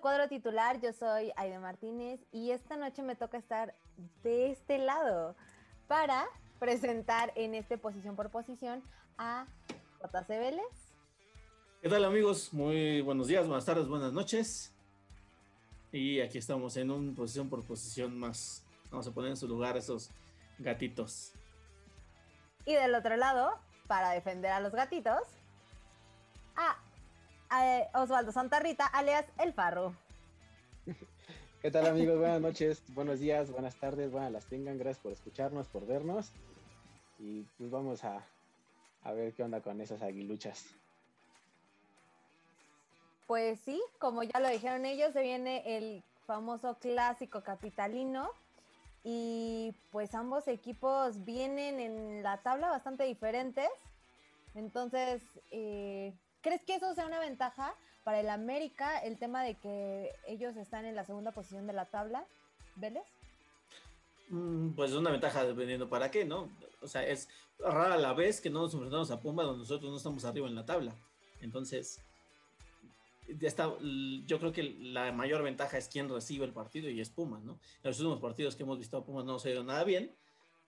cuadro 0.00 0.28
titular, 0.28 0.80
yo 0.80 0.92
soy 0.92 1.30
Aide 1.36 1.58
Martínez 1.58 2.20
y 2.32 2.50
esta 2.50 2.76
noche 2.76 3.02
me 3.02 3.16
toca 3.16 3.36
estar 3.38 3.74
de 4.22 4.50
este 4.50 4.78
lado 4.78 5.36
para 5.88 6.26
presentar 6.58 7.32
en 7.36 7.54
este 7.54 7.76
posición 7.76 8.16
por 8.16 8.30
posición 8.30 8.82
a 9.18 9.46
JC 10.00 10.28
Vélez. 10.28 10.64
¿Qué 11.82 11.88
tal 11.88 12.04
amigos? 12.04 12.52
Muy 12.52 13.02
buenos 13.02 13.28
días, 13.28 13.46
buenas 13.46 13.64
tardes, 13.64 13.88
buenas 13.88 14.12
noches. 14.12 14.72
Y 15.92 16.20
aquí 16.20 16.38
estamos 16.38 16.76
en 16.76 16.90
un 16.90 17.14
posición 17.14 17.48
por 17.50 17.62
posición 17.64 18.18
más. 18.18 18.64
Vamos 18.90 19.06
a 19.06 19.10
poner 19.12 19.30
en 19.30 19.36
su 19.36 19.48
lugar 19.48 19.76
esos 19.76 20.10
gatitos. 20.58 21.32
Y 22.64 22.74
del 22.74 22.94
otro 22.94 23.16
lado, 23.16 23.58
para 23.86 24.10
defender 24.10 24.52
a 24.52 24.60
los 24.60 24.72
gatitos, 24.72 25.22
a, 26.56 26.78
a 27.50 27.88
Osvaldo 27.94 28.32
Santarrita, 28.32 28.86
alias 28.86 29.26
El 29.38 29.52
Farro. 29.52 29.94
¿Qué 31.60 31.70
tal 31.70 31.86
amigos? 31.86 32.18
Buenas 32.18 32.40
noches, 32.40 32.82
buenos 32.94 33.20
días, 33.20 33.50
buenas 33.50 33.74
tardes, 33.74 34.10
buenas 34.10 34.32
las 34.32 34.46
tengan. 34.46 34.78
Gracias 34.78 35.02
por 35.02 35.12
escucharnos, 35.12 35.66
por 35.66 35.86
vernos. 35.86 36.32
Y 37.18 37.42
pues 37.58 37.70
vamos 37.70 38.02
a, 38.04 38.24
a 39.02 39.12
ver 39.12 39.34
qué 39.34 39.42
onda 39.42 39.60
con 39.60 39.80
esas 39.80 40.00
aguiluchas. 40.00 40.64
Pues 43.26 43.60
sí, 43.60 43.80
como 43.98 44.22
ya 44.22 44.40
lo 44.40 44.48
dijeron 44.48 44.86
ellos, 44.86 45.12
se 45.12 45.22
viene 45.22 45.76
el 45.76 46.02
famoso 46.26 46.78
clásico 46.78 47.42
capitalino 47.42 48.30
y 49.04 49.74
pues 49.90 50.14
ambos 50.14 50.48
equipos 50.48 51.24
vienen 51.24 51.80
en 51.80 52.22
la 52.22 52.38
tabla 52.38 52.70
bastante 52.70 53.04
diferentes. 53.04 53.68
Entonces, 54.54 55.22
eh, 55.50 56.12
¿crees 56.42 56.64
que 56.64 56.74
eso 56.74 56.94
sea 56.94 57.06
una 57.06 57.18
ventaja 57.18 57.74
para 58.04 58.20
el 58.20 58.28
América, 58.30 58.98
el 58.98 59.18
tema 59.18 59.42
de 59.42 59.54
que 59.54 60.12
ellos 60.26 60.56
están 60.56 60.84
en 60.84 60.94
la 60.94 61.04
segunda 61.04 61.32
posición 61.32 61.66
de 61.66 61.72
la 61.72 61.86
tabla? 61.86 62.24
¿Vélez? 62.76 63.04
Mm, 64.28 64.70
pues 64.70 64.92
es 64.92 64.96
una 64.96 65.10
ventaja 65.10 65.44
dependiendo 65.44 65.88
para 65.88 66.10
qué, 66.10 66.24
¿no? 66.24 66.48
O 66.80 66.86
sea, 66.86 67.04
es 67.06 67.28
rara 67.58 67.98
la 67.98 68.12
vez 68.12 68.40
que 68.40 68.48
no 68.48 68.62
nos 68.62 68.74
enfrentamos 68.74 69.10
a 69.10 69.20
Pumba 69.20 69.42
donde 69.42 69.60
nosotros 69.60 69.90
no 69.90 69.96
estamos 69.96 70.24
arriba 70.24 70.46
en 70.46 70.54
la 70.54 70.64
tabla. 70.64 70.94
Entonces, 71.40 72.00
está, 73.40 73.72
yo 74.26 74.38
creo 74.38 74.52
que 74.52 74.62
la 74.62 75.12
mayor 75.12 75.42
ventaja 75.42 75.78
es 75.78 75.88
quien 75.88 76.08
recibe 76.08 76.44
el 76.44 76.52
partido 76.52 76.88
y 76.88 77.00
es 77.00 77.10
Pumas, 77.10 77.42
¿no? 77.42 77.52
En 77.82 77.90
los 77.90 77.98
últimos 78.00 78.20
partidos 78.20 78.56
que 78.56 78.62
hemos 78.62 78.78
visto 78.78 78.96
a 78.96 79.04
Pumas 79.04 79.24
no 79.24 79.38
se 79.38 79.48
ha 79.48 79.52
ido 79.52 79.64
nada 79.64 79.84
bien, 79.84 80.14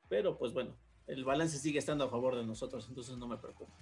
pero 0.09 0.37
pues 0.39 0.53
bueno, 0.53 0.75
el 1.07 1.25
balance 1.25 1.59
sigue 1.59 1.79
estando 1.79 2.05
a 2.05 2.09
favor 2.09 2.37
de 2.37 2.45
nosotros, 2.45 2.87
entonces 2.89 3.17
no 3.17 3.27
me 3.27 3.37
preocupa. 3.37 3.73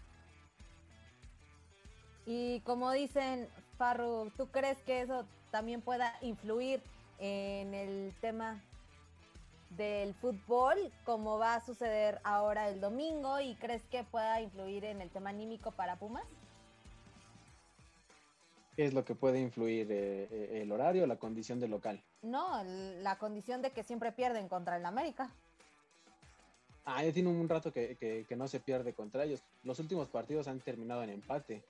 Y 2.27 2.61
como 2.61 2.91
dicen, 2.93 3.49
Farru, 3.79 4.31
¿tú 4.37 4.49
crees 4.49 4.79
que 4.83 5.01
eso 5.01 5.25
también 5.51 5.81
pueda 5.81 6.15
influir 6.21 6.83
en 7.19 7.75
el 7.75 8.15
tema 8.21 8.63
del 9.71 10.15
fútbol, 10.15 10.77
como 11.05 11.39
va 11.39 11.55
a 11.55 11.65
suceder 11.65 12.21
ahora 12.25 12.69
el 12.69 12.81
domingo? 12.81 13.41
¿Y 13.41 13.55
crees 13.57 13.83
que 13.91 14.05
pueda 14.05 14.41
influir 14.41 14.85
en 14.85 15.01
el 15.01 15.11
tema 15.11 15.31
anímico 15.31 15.73
para 15.73 15.97
Pumas? 15.97 16.27
¿Qué 18.77 18.85
es 18.85 18.95
lo 18.95 19.05
que 19.05 19.15
puede 19.15 19.41
influir? 19.41 19.91
Eh, 19.91 20.29
eh, 20.31 20.63
¿El 20.63 20.73
horario 20.73 21.05
o 21.05 21.07
la 21.07 21.19
condición 21.19 21.61
del 21.61 21.71
local? 21.71 22.03
No, 22.23 22.63
la 22.65 23.19
condición 23.19 23.63
de 23.63 23.73
que 23.73 23.83
siempre 23.83 24.13
pierden 24.13 24.49
contra 24.49 24.77
el 24.77 24.87
América. 24.87 25.31
Ah, 26.85 27.05
ya 27.05 27.13
tiene 27.13 27.29
un 27.29 27.49
rato 27.49 27.73
que, 27.73 28.27
no 28.37 28.49
se 28.49 28.61
pierde 28.61 28.95
contra 28.95 29.25
ellos. 29.25 29.43
Los 29.63 29.79
últimos 29.79 30.09
partidos 30.09 30.49
han 30.49 30.61
terminado 30.61 31.03
en 31.03 31.11
empate. 31.11 31.63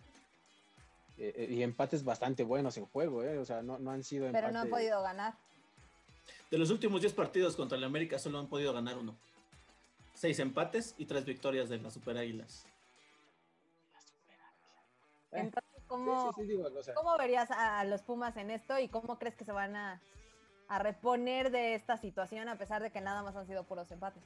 Eh, 1.23 1.49
y 1.51 1.63
empates 1.63 2.03
bastante 2.03 2.45
buenos 2.45 2.79
en 2.79 2.87
juego, 2.87 3.19
O 3.19 3.45
sea, 3.45 3.63
no, 3.63 3.75
han 3.91 4.03
sido 4.03 4.27
empates. 4.27 4.43
Pero 4.43 4.53
no 4.55 4.61
han 4.61 4.71
podido 4.71 5.03
ganar. 5.03 5.35
De 6.51 6.57
los 6.57 6.71
últimos 6.71 7.03
10 7.03 7.13
partidos 7.13 7.57
contra 7.57 7.77
el 7.77 7.85
América 7.85 8.19
solo 8.19 8.39
han 8.39 8.47
podido 8.47 8.73
ganar 8.73 8.97
uno. 8.97 9.15
Seis 10.15 10.39
empates 10.39 10.95
y 10.97 11.05
tres 11.05 11.27
victorias 11.27 11.69
de 11.69 11.79
las 11.79 11.93
Super 11.93 12.17
Águilas. 12.17 12.65
Entonces, 15.33 15.83
¿cómo, 15.87 16.33
verías 17.19 17.51
a 17.51 17.85
los 17.85 18.01
Pumas 18.01 18.37
en 18.39 18.51
esto 18.51 18.79
y 18.79 18.89
cómo 18.89 19.19
crees 19.19 19.37
que 19.37 19.45
se 19.45 19.53
van 19.53 19.77
a, 19.77 20.01
reponer 20.79 21.51
de 21.51 21.75
esta 21.75 21.99
situación 21.99 22.49
a 22.49 22.57
pesar 22.57 22.81
de 22.81 22.91
que 22.91 23.01
nada 23.01 23.23
más 23.23 23.37
han 23.37 23.47
sido 23.47 23.65
puros 23.65 23.91
empates? 23.91 24.23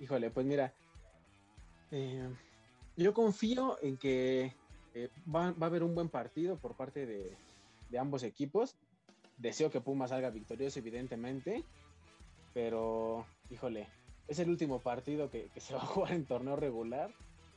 Híjole, 0.00 0.30
pues 0.30 0.46
mira, 0.46 0.72
eh, 1.90 2.28
yo 2.96 3.14
confío 3.14 3.78
en 3.82 3.96
que 3.96 4.54
eh, 4.94 5.08
va, 5.32 5.46
a 5.46 5.66
haber 5.66 5.82
un 5.82 5.94
buen 5.94 6.08
partido 6.08 6.56
por 6.56 6.76
parte 6.76 7.06
de, 7.06 7.36
ambos 7.98 8.22
equipos. 8.22 8.76
Deseo 9.38 9.70
que 9.70 9.80
Pumas 9.80 10.10
salga 10.10 10.30
victorioso, 10.30 10.78
evidentemente, 10.78 11.64
pero 12.52 13.24
híjole, 13.50 13.88
es 14.28 14.38
el 14.38 14.50
último 14.50 14.80
partido 14.80 15.30
que 15.30 15.48
se 15.56 15.74
va 15.74 15.80
a 15.80 15.86
jugar 15.86 16.12
en 16.12 16.26
torneo 16.26 16.56
regular 16.56 17.10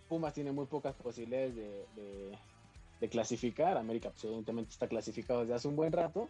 Pumas 0.07 0.33
tiene 0.33 0.51
muy 0.51 0.66
pocas 0.67 0.93
posibilidades 0.93 1.55
de, 1.55 2.38
clasificar. 3.09 3.77
América, 3.77 4.11
pues, 4.11 4.23
evidentemente, 4.25 4.72
está 4.72 4.88
clasificado 4.88 5.41
desde 5.41 5.55
hace 5.55 5.67
un 5.67 5.75
buen 5.75 5.91
rato. 5.91 6.29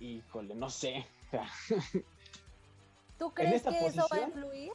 Híjole, 0.00 0.54
no 0.54 0.68
sé. 0.68 1.06
¿Tú 3.18 3.32
crees 3.32 3.62
que 3.62 3.86
eso 3.86 4.04
va 4.12 4.16
a 4.16 4.22
influir? 4.22 4.72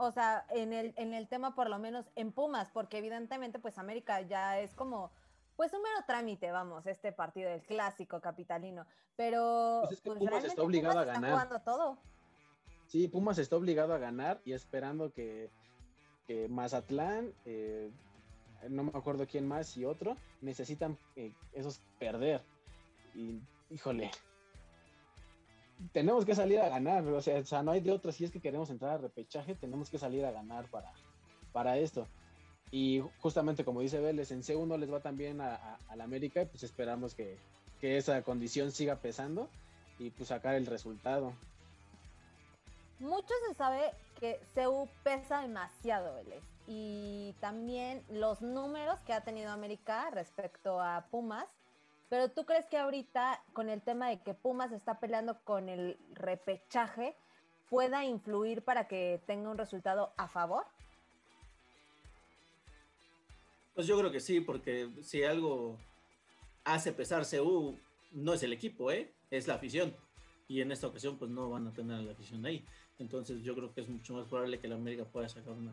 O 0.00 0.10
sea, 0.10 0.46
en 0.50 0.72
el, 0.72 0.94
en 0.96 1.12
el 1.12 1.28
tema, 1.28 1.54
por 1.54 1.68
lo 1.68 1.78
menos 1.78 2.10
en 2.16 2.32
Pumas, 2.32 2.70
porque 2.70 2.98
evidentemente, 2.98 3.58
pues 3.58 3.78
América 3.78 4.20
ya 4.22 4.58
es 4.58 4.74
como 4.74 5.10
pues 5.56 5.74
un 5.74 5.82
mero 5.82 5.96
trámite, 6.06 6.50
vamos, 6.52 6.86
este 6.86 7.12
partido 7.12 7.50
del 7.50 7.62
clásico 7.62 8.20
capitalino. 8.20 8.86
Pero 9.16 9.82
pues 9.86 10.00
pues, 10.00 10.18
Pumas 10.18 10.44
está 10.44 10.62
obligado 10.62 10.98
a 10.98 11.04
ganar. 11.04 11.30
Está 11.30 11.44
jugando 11.44 11.60
todo. 11.60 11.98
Sí, 12.86 13.08
Pumas 13.08 13.38
está 13.38 13.56
obligado 13.56 13.92
a 13.92 13.98
ganar 13.98 14.40
y 14.44 14.52
esperando 14.54 15.12
que 15.12 15.50
Mazatlán, 16.48 17.34
eh, 17.44 17.90
no 18.68 18.84
me 18.84 18.92
acuerdo 18.94 19.26
quién 19.26 19.46
más 19.46 19.76
y 19.76 19.84
otro, 19.84 20.16
necesitan 20.40 20.96
eh, 21.16 21.34
esos 21.52 21.80
perder. 21.98 22.42
Y 23.14 23.40
híjole, 23.68 24.10
tenemos 25.92 26.24
que 26.24 26.34
salir 26.34 26.60
a 26.60 26.68
ganar, 26.68 27.06
o 27.06 27.22
sea, 27.22 27.62
no 27.62 27.72
hay 27.72 27.80
de 27.80 27.92
otra, 27.92 28.12
si 28.12 28.24
es 28.24 28.30
que 28.30 28.40
queremos 28.40 28.70
entrar 28.70 28.92
a 28.92 28.98
repechaje, 28.98 29.54
tenemos 29.54 29.90
que 29.90 29.98
salir 29.98 30.24
a 30.24 30.30
ganar 30.30 30.66
para, 30.70 30.92
para 31.52 31.78
esto. 31.78 32.06
Y 32.70 33.02
justamente 33.20 33.64
como 33.64 33.80
dice 33.80 34.00
Vélez, 34.00 34.30
en 34.30 34.42
C1 34.42 34.78
les 34.78 34.92
va 34.92 35.00
también 35.00 35.40
a, 35.40 35.78
la 35.94 36.04
América, 36.04 36.44
pues 36.44 36.62
esperamos 36.62 37.14
que, 37.14 37.36
que 37.80 37.96
esa 37.96 38.22
condición 38.22 38.70
siga 38.70 38.96
pesando 38.96 39.48
y 39.98 40.10
pues 40.10 40.28
sacar 40.28 40.54
el 40.54 40.66
resultado. 40.66 41.32
Mucho 43.00 43.32
se 43.48 43.54
sabe 43.54 43.92
que 44.20 44.38
CEU 44.54 44.88
pesa 45.02 45.40
demasiado, 45.40 46.14
Vélez. 46.14 46.44
Y 46.66 47.34
también 47.40 48.04
los 48.10 48.42
números 48.42 49.00
que 49.00 49.12
ha 49.12 49.22
tenido 49.22 49.50
América 49.50 50.10
respecto 50.10 50.80
a 50.80 51.06
Pumas. 51.10 51.48
Pero 52.10 52.28
tú 52.28 52.44
crees 52.44 52.66
que 52.66 52.76
ahorita, 52.76 53.42
con 53.52 53.70
el 53.70 53.80
tema 53.80 54.08
de 54.10 54.20
que 54.20 54.34
Pumas 54.34 54.72
está 54.72 54.98
peleando 54.98 55.38
con 55.44 55.68
el 55.68 55.96
repechaje, 56.12 57.14
pueda 57.68 58.04
influir 58.04 58.62
para 58.62 58.88
que 58.88 59.22
tenga 59.26 59.48
un 59.48 59.56
resultado 59.56 60.12
a 60.16 60.26
favor? 60.26 60.66
Pues 63.74 63.86
yo 63.86 63.96
creo 63.96 64.10
que 64.10 64.18
sí, 64.18 64.40
porque 64.40 64.90
si 65.02 65.22
algo 65.22 65.78
hace 66.64 66.92
pesar 66.92 67.24
CEU, 67.24 67.78
no 68.10 68.34
es 68.34 68.42
el 68.42 68.52
equipo, 68.52 68.90
¿eh? 68.90 69.12
es 69.30 69.46
la 69.46 69.54
afición 69.54 69.94
y 70.48 70.60
en 70.60 70.72
esta 70.72 70.88
ocasión 70.88 71.16
pues 71.16 71.30
no 71.30 71.48
van 71.48 71.68
a 71.68 71.72
tener 71.72 72.00
la 72.00 72.10
afición 72.10 72.44
ahí. 72.44 72.64
Entonces 72.98 73.40
yo 73.42 73.54
creo 73.54 73.72
que 73.72 73.82
es 73.82 73.88
mucho 73.88 74.14
más 74.14 74.26
probable 74.26 74.58
que 74.58 74.66
la 74.66 74.74
América 74.74 75.04
pueda 75.04 75.28
sacar 75.28 75.52
una, 75.52 75.72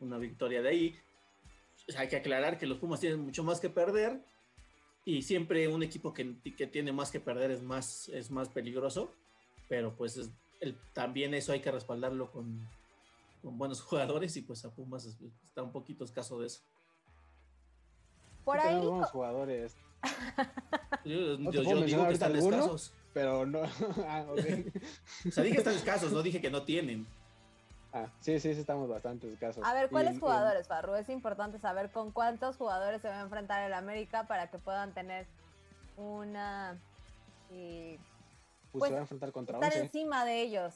una 0.00 0.18
victoria 0.18 0.60
de 0.60 0.68
ahí. 0.68 0.98
hay 1.96 2.08
que 2.08 2.16
aclarar 2.16 2.58
que 2.58 2.66
los 2.66 2.76
Pumas 2.76 3.00
tienen 3.00 3.20
mucho 3.20 3.42
más 3.42 3.58
que 3.58 3.70
perder 3.70 4.20
y 5.08 5.22
siempre 5.22 5.66
un 5.68 5.82
equipo 5.82 6.12
que, 6.12 6.36
que 6.54 6.66
tiene 6.66 6.92
más 6.92 7.10
que 7.10 7.18
perder 7.18 7.50
es 7.50 7.62
más, 7.62 8.10
es 8.10 8.30
más 8.30 8.50
peligroso, 8.50 9.14
pero 9.66 9.96
pues 9.96 10.30
el, 10.60 10.76
también 10.92 11.32
eso 11.32 11.52
hay 11.52 11.60
que 11.60 11.70
respaldarlo 11.70 12.30
con, 12.30 12.68
con 13.40 13.56
buenos 13.56 13.80
jugadores 13.88 14.36
y 14.36 14.42
pues 14.42 14.66
a 14.66 14.70
Pumas 14.70 15.06
está 15.06 15.62
un 15.62 15.72
poquito 15.72 16.04
escaso 16.04 16.38
de 16.38 16.48
eso. 16.48 16.60
Por 18.44 18.60
ahí. 18.60 18.76
buenos 18.76 19.10
jugadores. 19.10 19.78
yo, 21.06 21.36
digo 21.38 22.06
que 22.06 22.12
están 22.12 22.36
escasos 22.36 22.92
pero 23.14 23.46
no. 23.46 23.62
ah, 24.06 24.26
o 24.30 24.36
sea, 25.30 25.42
dije 25.42 25.54
que 25.54 25.58
están 25.58 25.74
escasos, 25.74 26.12
no 26.12 26.22
dije 26.22 26.40
que 26.40 26.50
no 26.50 26.62
tienen. 26.62 27.06
Ah, 27.92 28.06
sí, 28.20 28.38
sí, 28.38 28.54
sí, 28.54 28.60
estamos 28.60 28.88
bastante 28.88 29.32
escasos. 29.32 29.64
A 29.64 29.72
ver, 29.72 29.88
¿cuáles 29.88 30.18
jugadores, 30.18 30.68
Farru? 30.68 30.94
Es 30.94 31.08
importante 31.08 31.58
saber 31.58 31.90
con 31.90 32.12
cuántos 32.12 32.56
jugadores 32.56 33.00
se 33.00 33.08
va 33.08 33.18
a 33.18 33.22
enfrentar 33.22 33.62
el 33.62 33.72
América 33.72 34.26
para 34.26 34.50
que 34.50 34.58
puedan 34.58 34.92
tener 34.92 35.26
una. 35.96 36.78
pues, 37.48 38.88
se 38.88 38.92
va 38.92 38.98
a 38.98 39.02
enfrentar 39.02 39.32
contra 39.32 39.58
estar 39.58 39.76
encima 39.82 40.24
de 40.24 40.42
ellos. 40.42 40.74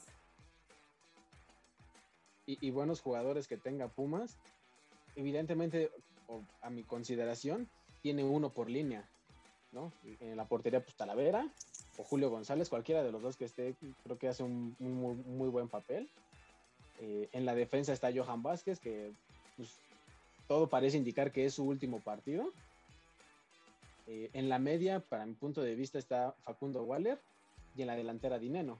Y, 2.45 2.71
buenos 2.71 2.99
jugadores 2.99 3.47
que 3.47 3.55
tenga 3.55 3.87
Pumas, 3.87 4.37
evidentemente, 5.15 5.91
a 6.61 6.69
mi 6.69 6.83
consideración, 6.83 7.69
tiene 8.01 8.25
uno 8.25 8.49
por 8.49 8.69
línea. 8.69 9.07
¿no? 9.71 9.91
En 10.19 10.37
la 10.37 10.45
portería, 10.45 10.83
pues 10.83 10.95
Talavera 10.95 11.47
o 11.97 12.03
Julio 12.03 12.29
González, 12.29 12.69
cualquiera 12.69 13.03
de 13.03 13.11
los 13.11 13.21
dos 13.21 13.37
que 13.37 13.45
esté, 13.45 13.75
creo 14.03 14.17
que 14.17 14.27
hace 14.27 14.43
un, 14.43 14.75
muy, 14.79 15.49
buen 15.49 15.69
papel. 15.69 16.09
Eh, 16.99 17.29
en 17.31 17.45
la 17.45 17.55
defensa 17.55 17.93
está 17.93 18.11
Johan 18.13 18.43
Vázquez, 18.43 18.79
que 18.79 19.11
pues, 19.57 19.69
todo 20.47 20.67
parece 20.67 20.97
indicar 20.97 21.31
que 21.31 21.45
es 21.45 21.53
su 21.55 21.63
último 21.65 21.99
partido. 21.99 22.49
Eh, 24.07 24.29
en 24.33 24.49
la 24.49 24.59
media, 24.59 24.99
para 24.99 25.25
mi 25.25 25.33
punto 25.33 25.61
de 25.61 25.75
vista, 25.75 25.97
está 25.97 26.33
Facundo 26.43 26.83
Waller 26.83 27.19
y 27.75 27.81
en 27.81 27.87
la 27.87 27.95
delantera 27.95 28.37
Dineno, 28.37 28.77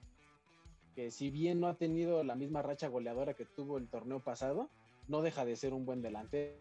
que 0.95 1.11
si 1.11 1.29
bien 1.29 1.59
no 1.59 1.67
ha 1.67 1.75
tenido 1.75 2.23
la 2.23 2.35
misma 2.35 2.61
racha 2.61 2.87
goleadora 2.87 3.33
que 3.33 3.45
tuvo 3.45 3.77
el 3.77 3.87
torneo 3.87 4.19
pasado, 4.19 4.69
no 5.07 5.21
deja 5.21 5.45
de 5.45 5.55
ser 5.55 5.73
un 5.73 5.85
buen 5.85 6.01
delantero, 6.01 6.53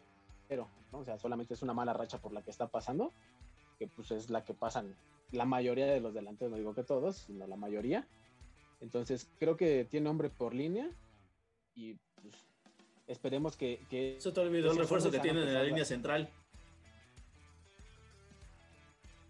¿no? 0.93 0.99
O 0.99 1.05
sea, 1.05 1.19
solamente 1.19 1.55
es 1.55 1.63
una 1.63 1.75
mala 1.75 1.93
racha 1.93 2.19
por 2.19 2.33
la 2.33 2.43
que 2.43 2.51
está 2.51 2.69
pasando, 2.69 3.13
que 3.79 3.87
pues 3.89 4.11
es 4.13 4.31
la 4.31 4.45
que 4.45 4.55
pasan 4.55 4.95
la 5.33 5.45
mayoría 5.45 5.87
de 5.87 6.01
los 6.01 6.15
delanteros, 6.15 6.53
no 6.53 6.59
digo 6.59 6.75
que 6.75 6.83
todos, 6.83 7.17
sino 7.17 7.47
la 7.47 7.57
mayoría. 7.57 8.07
Entonces, 8.81 9.29
creo 9.39 9.57
que 9.57 9.85
tiene 9.85 10.09
hombre 10.09 10.29
por 10.29 10.55
línea 10.55 10.91
y 11.75 11.95
pues, 12.21 12.35
esperemos 13.07 13.57
que... 13.57 13.81
que 13.89 14.17
Eso 14.17 14.33
te 14.33 14.41
olvidó 14.41 14.73
el 14.73 14.79
refuerzo 14.79 15.11
que 15.11 15.21
tienen 15.21 15.47
en 15.47 15.55
la 15.55 15.63
línea 15.63 15.85
central. 15.85 16.31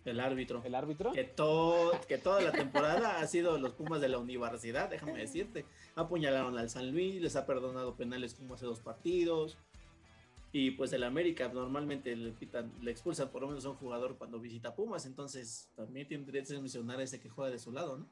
El 0.04 0.18
árbitro. 0.18 0.62
El 0.64 0.74
árbitro. 0.74 1.12
Que, 1.12 1.24
todo, 1.24 1.92
que 2.08 2.18
toda 2.18 2.40
la 2.40 2.50
temporada 2.50 3.20
ha 3.20 3.26
sido 3.26 3.58
los 3.58 3.72
Pumas 3.72 4.00
de 4.00 4.08
la 4.08 4.18
universidad, 4.18 4.90
déjame 4.90 5.18
decirte. 5.18 5.64
Apuñalaron 5.94 6.58
al 6.58 6.70
San 6.70 6.90
Luis, 6.90 7.20
les 7.20 7.36
ha 7.36 7.46
perdonado 7.46 7.94
penales 7.94 8.34
como 8.34 8.54
hace 8.54 8.66
dos 8.66 8.80
partidos. 8.80 9.56
Y 10.50 10.72
pues 10.72 10.92
el 10.92 11.04
América 11.04 11.48
normalmente 11.48 12.14
le, 12.14 12.34
le 12.82 12.90
expulsan 12.90 13.30
por 13.30 13.42
lo 13.42 13.48
menos 13.48 13.64
a 13.64 13.70
un 13.70 13.76
jugador 13.76 14.18
cuando 14.18 14.38
visita 14.38 14.74
Pumas, 14.74 15.06
entonces 15.06 15.70
también 15.74 16.06
tendría 16.08 16.42
que 16.42 16.58
mencionar 16.58 17.00
a 17.00 17.04
ese 17.04 17.20
que 17.20 17.30
juega 17.30 17.50
de 17.50 17.58
su 17.58 17.72
lado, 17.72 17.96
¿no? 17.96 18.06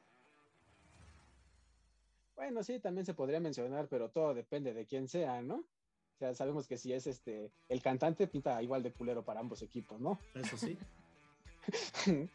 Bueno, 2.35 2.63
sí, 2.63 2.79
también 2.79 3.05
se 3.05 3.13
podría 3.13 3.39
mencionar, 3.39 3.87
pero 3.87 4.09
todo 4.09 4.33
depende 4.33 4.73
de 4.73 4.85
quién 4.85 5.07
sea, 5.07 5.41
¿no? 5.41 5.55
O 5.55 6.17
sea, 6.17 6.33
sabemos 6.35 6.67
que 6.67 6.77
si 6.77 6.93
es 6.93 7.07
este 7.07 7.51
el 7.67 7.81
cantante 7.81 8.27
pinta 8.27 8.61
igual 8.61 8.83
de 8.83 8.93
culero 8.93 9.23
para 9.23 9.39
ambos 9.39 9.61
equipos, 9.61 9.99
¿no? 9.99 10.19
Eso 10.35 10.57
sí. 10.57 10.77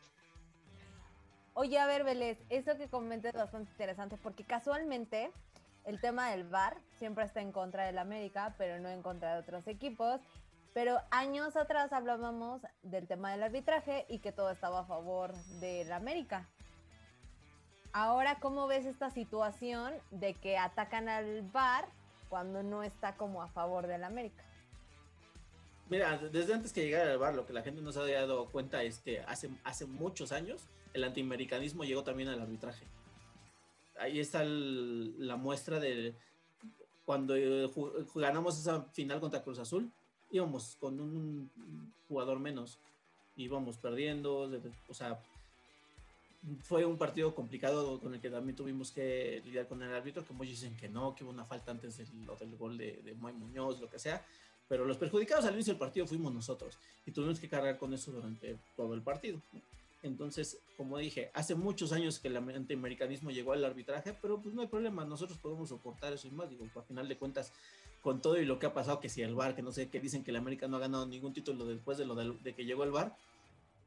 Oye, 1.54 1.78
a 1.78 1.86
ver, 1.86 2.04
Vélez, 2.04 2.38
eso 2.50 2.76
que 2.76 2.88
comentas 2.88 3.34
es 3.34 3.40
bastante 3.40 3.70
interesante 3.70 4.16
porque 4.22 4.44
casualmente 4.44 5.30
el 5.86 6.00
tema 6.00 6.30
del 6.30 6.44
VAR 6.44 6.76
siempre 6.98 7.24
está 7.24 7.40
en 7.40 7.52
contra 7.52 7.86
del 7.86 7.98
América, 7.98 8.54
pero 8.58 8.78
no 8.78 8.90
en 8.90 9.02
contra 9.02 9.34
de 9.34 9.40
otros 9.40 9.66
equipos. 9.66 10.20
Pero 10.74 11.00
años 11.10 11.56
atrás 11.56 11.92
hablábamos 11.94 12.60
del 12.82 13.06
tema 13.06 13.30
del 13.30 13.42
arbitraje 13.42 14.04
y 14.10 14.18
que 14.18 14.32
todo 14.32 14.50
estaba 14.50 14.80
a 14.80 14.84
favor 14.84 15.32
del 15.60 15.90
América. 15.92 16.50
Ahora, 17.98 18.38
¿cómo 18.40 18.66
ves 18.66 18.84
esta 18.84 19.08
situación 19.08 19.94
de 20.10 20.34
que 20.34 20.58
atacan 20.58 21.08
al 21.08 21.40
VAR 21.50 21.88
cuando 22.28 22.62
no 22.62 22.82
está 22.82 23.16
como 23.16 23.42
a 23.42 23.48
favor 23.48 23.86
del 23.86 24.04
América? 24.04 24.44
Mira, 25.88 26.18
desde 26.18 26.52
antes 26.52 26.74
que 26.74 26.82
llegara 26.82 27.10
al 27.10 27.16
bar, 27.16 27.34
lo 27.34 27.46
que 27.46 27.54
la 27.54 27.62
gente 27.62 27.80
no 27.80 27.92
se 27.92 28.00
había 28.00 28.20
dado 28.20 28.50
cuenta 28.50 28.82
es 28.82 28.98
que 28.98 29.20
hace, 29.20 29.48
hace 29.64 29.86
muchos 29.86 30.30
años 30.30 30.60
el 30.92 31.04
antiamericanismo 31.04 31.84
llegó 31.84 32.04
también 32.04 32.28
al 32.28 32.42
arbitraje. 32.42 32.84
Ahí 33.98 34.20
está 34.20 34.44
la 34.44 35.36
muestra 35.36 35.80
de 35.80 36.14
cuando 37.06 37.34
eh, 37.34 37.70
ganamos 38.14 38.58
esa 38.58 38.82
final 38.92 39.20
contra 39.20 39.42
Cruz 39.42 39.58
Azul, 39.58 39.90
íbamos 40.30 40.76
con 40.78 41.00
un 41.00 41.50
jugador 42.08 42.40
menos, 42.40 42.78
íbamos 43.36 43.78
perdiendo, 43.78 44.50
o 44.86 44.92
sea, 44.92 45.18
fue 46.62 46.84
un 46.84 46.96
partido 46.96 47.34
complicado 47.34 48.00
con 48.00 48.14
el 48.14 48.20
que 48.20 48.30
también 48.30 48.56
tuvimos 48.56 48.92
que 48.92 49.42
lidiar 49.44 49.66
con 49.66 49.82
el 49.82 49.92
árbitro, 49.92 50.24
que 50.24 50.32
muchos 50.32 50.60
dicen 50.60 50.76
que 50.76 50.88
no, 50.88 51.14
que 51.14 51.24
hubo 51.24 51.30
una 51.30 51.44
falta 51.44 51.70
antes 51.70 51.96
del, 51.96 52.08
del 52.38 52.56
gol 52.56 52.78
de, 52.78 53.02
de 53.04 53.14
Muñoz, 53.14 53.80
lo 53.80 53.90
que 53.90 53.98
sea, 53.98 54.24
pero 54.68 54.84
los 54.84 54.96
perjudicados 54.96 55.44
al 55.44 55.54
inicio 55.54 55.72
del 55.72 55.78
partido 55.78 56.06
fuimos 56.06 56.32
nosotros 56.32 56.78
y 57.04 57.12
tuvimos 57.12 57.40
que 57.40 57.48
cargar 57.48 57.78
con 57.78 57.92
eso 57.94 58.12
durante 58.12 58.56
todo 58.76 58.94
el 58.94 59.02
partido. 59.02 59.40
Entonces, 60.02 60.58
como 60.76 60.98
dije, 60.98 61.30
hace 61.34 61.54
muchos 61.54 61.92
años 61.92 62.18
que 62.18 62.28
el 62.28 62.36
antiamericanismo 62.36 63.30
llegó 63.30 63.52
al 63.52 63.64
arbitraje, 63.64 64.16
pero 64.20 64.40
pues 64.40 64.54
no 64.54 64.62
hay 64.62 64.68
problema, 64.68 65.04
nosotros 65.04 65.38
podemos 65.38 65.70
soportar 65.70 66.12
eso 66.12 66.28
y 66.28 66.30
más. 66.30 66.48
Digo, 66.48 66.64
al 66.74 66.84
final 66.84 67.08
de 67.08 67.16
cuentas, 67.16 67.52
con 68.02 68.20
todo 68.20 68.38
y 68.40 68.44
lo 68.44 68.58
que 68.58 68.66
ha 68.66 68.74
pasado, 68.74 69.00
que 69.00 69.08
si 69.08 69.22
el 69.22 69.34
VAR, 69.34 69.56
que 69.56 69.62
no 69.62 69.72
sé, 69.72 69.88
que 69.88 69.98
dicen 69.98 70.22
que 70.22 70.30
el 70.30 70.36
América 70.36 70.68
no 70.68 70.76
ha 70.76 70.80
ganado 70.80 71.06
ningún 71.06 71.32
título 71.32 71.66
después 71.66 71.98
de 71.98 72.04
lo 72.04 72.14
de, 72.14 72.54
que 72.54 72.64
llegó 72.64 72.84
el 72.84 72.92
VAR, 72.92 73.16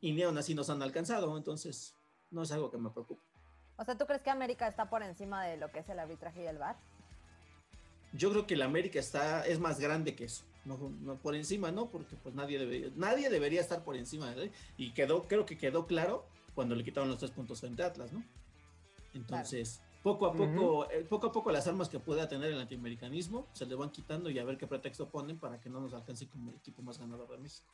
y 0.02 0.12
ni 0.12 0.24
aún 0.24 0.38
así 0.38 0.56
nos 0.56 0.70
han 0.70 0.82
alcanzado, 0.82 1.38
entonces 1.38 1.94
no 2.32 2.44
es 2.44 2.52
algo 2.52 2.72
que 2.72 2.78
me 2.78 2.90
preocupe. 2.90 3.22
O 3.78 3.84
sea, 3.84 3.98
¿tú 3.98 4.06
crees 4.06 4.22
que 4.22 4.30
América 4.30 4.68
está 4.68 4.90
por 4.90 5.04
encima 5.04 5.46
de 5.46 5.58
lo 5.58 5.72
que 5.72 5.80
es 5.80 5.90
el 5.90 6.00
arbitraje 6.00 6.44
y 6.44 6.48
el 6.48 6.58
VAR? 6.58 6.76
Yo 8.14 8.32
creo 8.32 8.48
que 8.48 8.56
el 8.56 8.62
América 8.62 9.00
está, 9.00 9.46
es 9.46 9.60
más 9.60 9.80
grande 9.80 10.16
que 10.16 10.26
eso 10.26 10.44
no, 10.78 11.16
por 11.18 11.36
encima, 11.36 11.72
¿no? 11.72 11.90
Porque 11.90 12.16
pues 12.16 12.36
nadie 12.36 12.60
debería, 12.60 12.90
nadie 12.96 13.30
debería 13.30 13.62
estar 13.62 13.84
por 13.84 13.96
encima, 13.96 14.32
¿eh? 14.34 14.52
Y 14.78 14.92
quedó, 14.92 15.28
creo 15.28 15.46
que 15.46 15.58
quedó 15.58 15.88
claro 15.88 16.26
cuando 16.54 16.76
le 16.76 16.84
quitaron 16.84 17.10
los 17.10 17.18
tres 17.18 17.32
puntos 17.32 17.60
frente 17.60 17.84
a 17.84 17.88
Atlas, 17.88 18.12
¿no? 18.12 18.24
Entonces, 19.14 19.82
poco 20.04 20.28
a 20.28 20.34
poco, 20.34 20.90
eh, 20.92 21.06
poco 21.10 21.28
a 21.28 21.32
poco 21.32 21.52
las 21.52 21.68
armas 21.68 21.90
que 21.90 22.00
pueda 22.00 22.28
tener 22.28 22.52
el 22.52 22.60
antiamericanismo 22.60 23.48
se 23.54 23.66
le 23.66 23.76
van 23.76 23.90
quitando 23.90 24.30
y 24.30 24.38
a 24.38 24.44
ver 24.44 24.58
qué 24.58 24.68
pretexto 24.68 25.10
ponen 25.10 25.40
para 25.40 25.60
que 25.60 25.70
no 25.70 25.80
nos 25.80 25.94
alcance 25.94 26.28
como 26.28 26.52
el 26.52 26.58
equipo 26.58 26.82
más 26.82 27.00
ganador 27.00 27.30
de 27.30 27.38
México. 27.38 27.74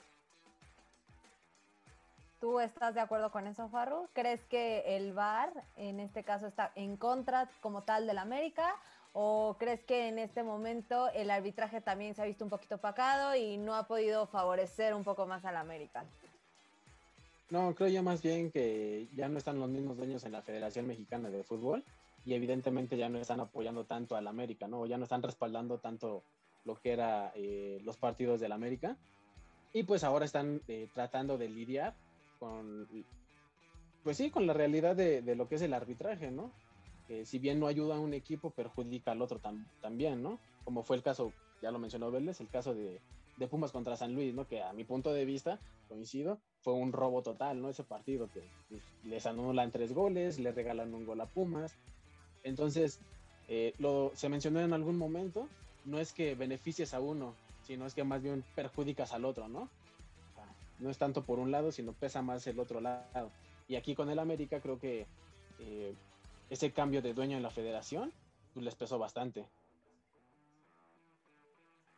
¿Tú 2.45 2.59
estás 2.59 2.93
de 2.93 3.01
acuerdo 3.01 3.31
con 3.31 3.47
eso, 3.47 3.69
Farru? 3.69 4.07
¿Crees 4.13 4.39
que 4.45 4.83
el 4.97 5.13
VAR 5.13 5.51
en 5.77 5.99
este 5.99 6.23
caso 6.23 6.45
está 6.45 6.71
en 6.75 6.95
contra 6.95 7.49
como 7.59 7.81
tal 7.81 8.05
del 8.05 8.19
América 8.19 8.75
¿O 9.13 9.55
crees 9.57 9.83
que 9.83 10.09
en 10.09 10.19
este 10.19 10.43
momento 10.43 11.09
el 11.15 11.31
arbitraje 11.31 11.81
también 11.81 12.13
se 12.13 12.21
ha 12.21 12.25
visto 12.25 12.43
un 12.43 12.51
poquito 12.51 12.75
opacado 12.75 13.35
y 13.35 13.57
no 13.57 13.73
ha 13.73 13.87
podido 13.87 14.27
favorecer 14.27 14.93
un 14.93 15.03
poco 15.03 15.25
más 15.25 15.43
al 15.43 15.57
América? 15.57 16.05
No, 17.49 17.73
creo 17.73 17.89
yo 17.89 18.03
más 18.03 18.21
bien 18.21 18.51
que 18.51 19.07
ya 19.15 19.27
no 19.27 19.39
están 19.39 19.59
los 19.59 19.69
mismos 19.69 19.97
dueños 19.97 20.23
en 20.23 20.33
la 20.33 20.43
Federación 20.43 20.85
Mexicana 20.85 21.31
de 21.31 21.43
Fútbol 21.43 21.83
y 22.27 22.35
evidentemente 22.35 22.95
ya 22.95 23.09
no 23.09 23.17
están 23.17 23.39
apoyando 23.39 23.85
tanto 23.85 24.15
al 24.15 24.27
América, 24.27 24.67
¿no? 24.67 24.85
Ya 24.85 24.99
no 24.99 25.05
están 25.05 25.23
respaldando 25.23 25.79
tanto 25.79 26.21
lo 26.63 26.75
que 26.75 26.91
era 26.91 27.31
eh, 27.33 27.81
los 27.83 27.97
partidos 27.97 28.39
del 28.39 28.51
América 28.51 28.97
y 29.73 29.81
pues 29.81 30.03
ahora 30.03 30.25
están 30.25 30.61
eh, 30.67 30.87
tratando 30.93 31.39
de 31.39 31.49
lidiar 31.49 31.95
con, 32.45 32.87
pues 34.03 34.17
sí, 34.17 34.29
con 34.29 34.45
la 34.45 34.53
realidad 34.53 34.95
de, 34.95 35.21
de, 35.21 35.35
lo 35.35 35.47
que 35.47 35.55
es 35.55 35.61
el 35.61 35.73
arbitraje, 35.73 36.29
¿no? 36.29 36.51
que 37.07 37.25
si 37.25 37.39
bien 37.39 37.59
no 37.59 37.67
ayuda 37.67 37.95
a 37.95 37.99
un 37.99 38.13
equipo, 38.13 38.49
perjudica 38.49 39.11
al 39.11 39.21
otro 39.21 39.39
también, 39.81 40.23
¿no? 40.23 40.39
Como 40.63 40.83
fue 40.83 40.97
el 40.97 41.03
caso, 41.03 41.33
ya 41.61 41.71
lo 41.71 41.79
mencionó 41.79 42.11
Vélez, 42.11 42.41
el 42.41 42.49
caso 42.49 42.73
de, 42.73 42.99
Pumas 43.49 43.71
contra 43.71 43.97
San 43.97 44.15
Luis, 44.15 44.33
¿no? 44.33 44.47
Que 44.47 44.63
a 44.63 44.73
mi 44.73 44.85
punto 44.85 45.13
de 45.13 45.25
vista, 45.25 45.59
coincido, 45.87 46.39
fue 46.61 46.73
un 46.73 46.93
robo 46.93 47.21
total, 47.21 47.61
¿no? 47.61 47.69
Ese 47.69 47.83
partido 47.83 48.29
que 48.31 48.41
les 49.03 49.25
anulan 49.25 49.71
tres 49.71 49.93
goles, 49.93 50.39
le 50.39 50.51
regalan 50.51 50.93
un 50.93 51.05
gol 51.05 51.21
a 51.21 51.25
Pumas. 51.25 51.77
Entonces, 52.43 52.99
eh, 53.49 53.73
lo, 53.77 54.11
se 54.15 54.29
mencionó 54.29 54.61
en 54.61 54.73
algún 54.73 54.97
momento, 54.97 55.47
no 55.83 55.99
es 55.99 56.13
que 56.13 56.33
beneficies 56.33 56.93
a 56.93 57.01
uno, 57.01 57.35
sino 57.63 57.85
es 57.85 57.93
que 57.93 58.03
más 58.03 58.23
bien 58.23 58.43
perjudicas 58.55 59.13
al 59.13 59.25
otro, 59.25 59.47
¿no? 59.47 59.69
No 60.79 60.89
es 60.89 60.97
tanto 60.97 61.23
por 61.23 61.39
un 61.39 61.51
lado, 61.51 61.71
sino 61.71 61.93
pesa 61.93 62.21
más 62.21 62.45
el 62.47 62.59
otro 62.59 62.81
lado. 62.81 63.31
Y 63.67 63.75
aquí 63.75 63.95
con 63.95 64.09
el 64.09 64.19
América 64.19 64.59
creo 64.59 64.79
que 64.79 65.07
eh, 65.59 65.95
ese 66.49 66.71
cambio 66.71 67.01
de 67.01 67.13
dueño 67.13 67.37
en 67.37 67.43
la 67.43 67.49
federación 67.49 68.13
pues, 68.53 68.63
les 68.63 68.75
pesó 68.75 68.99
bastante. 68.99 69.47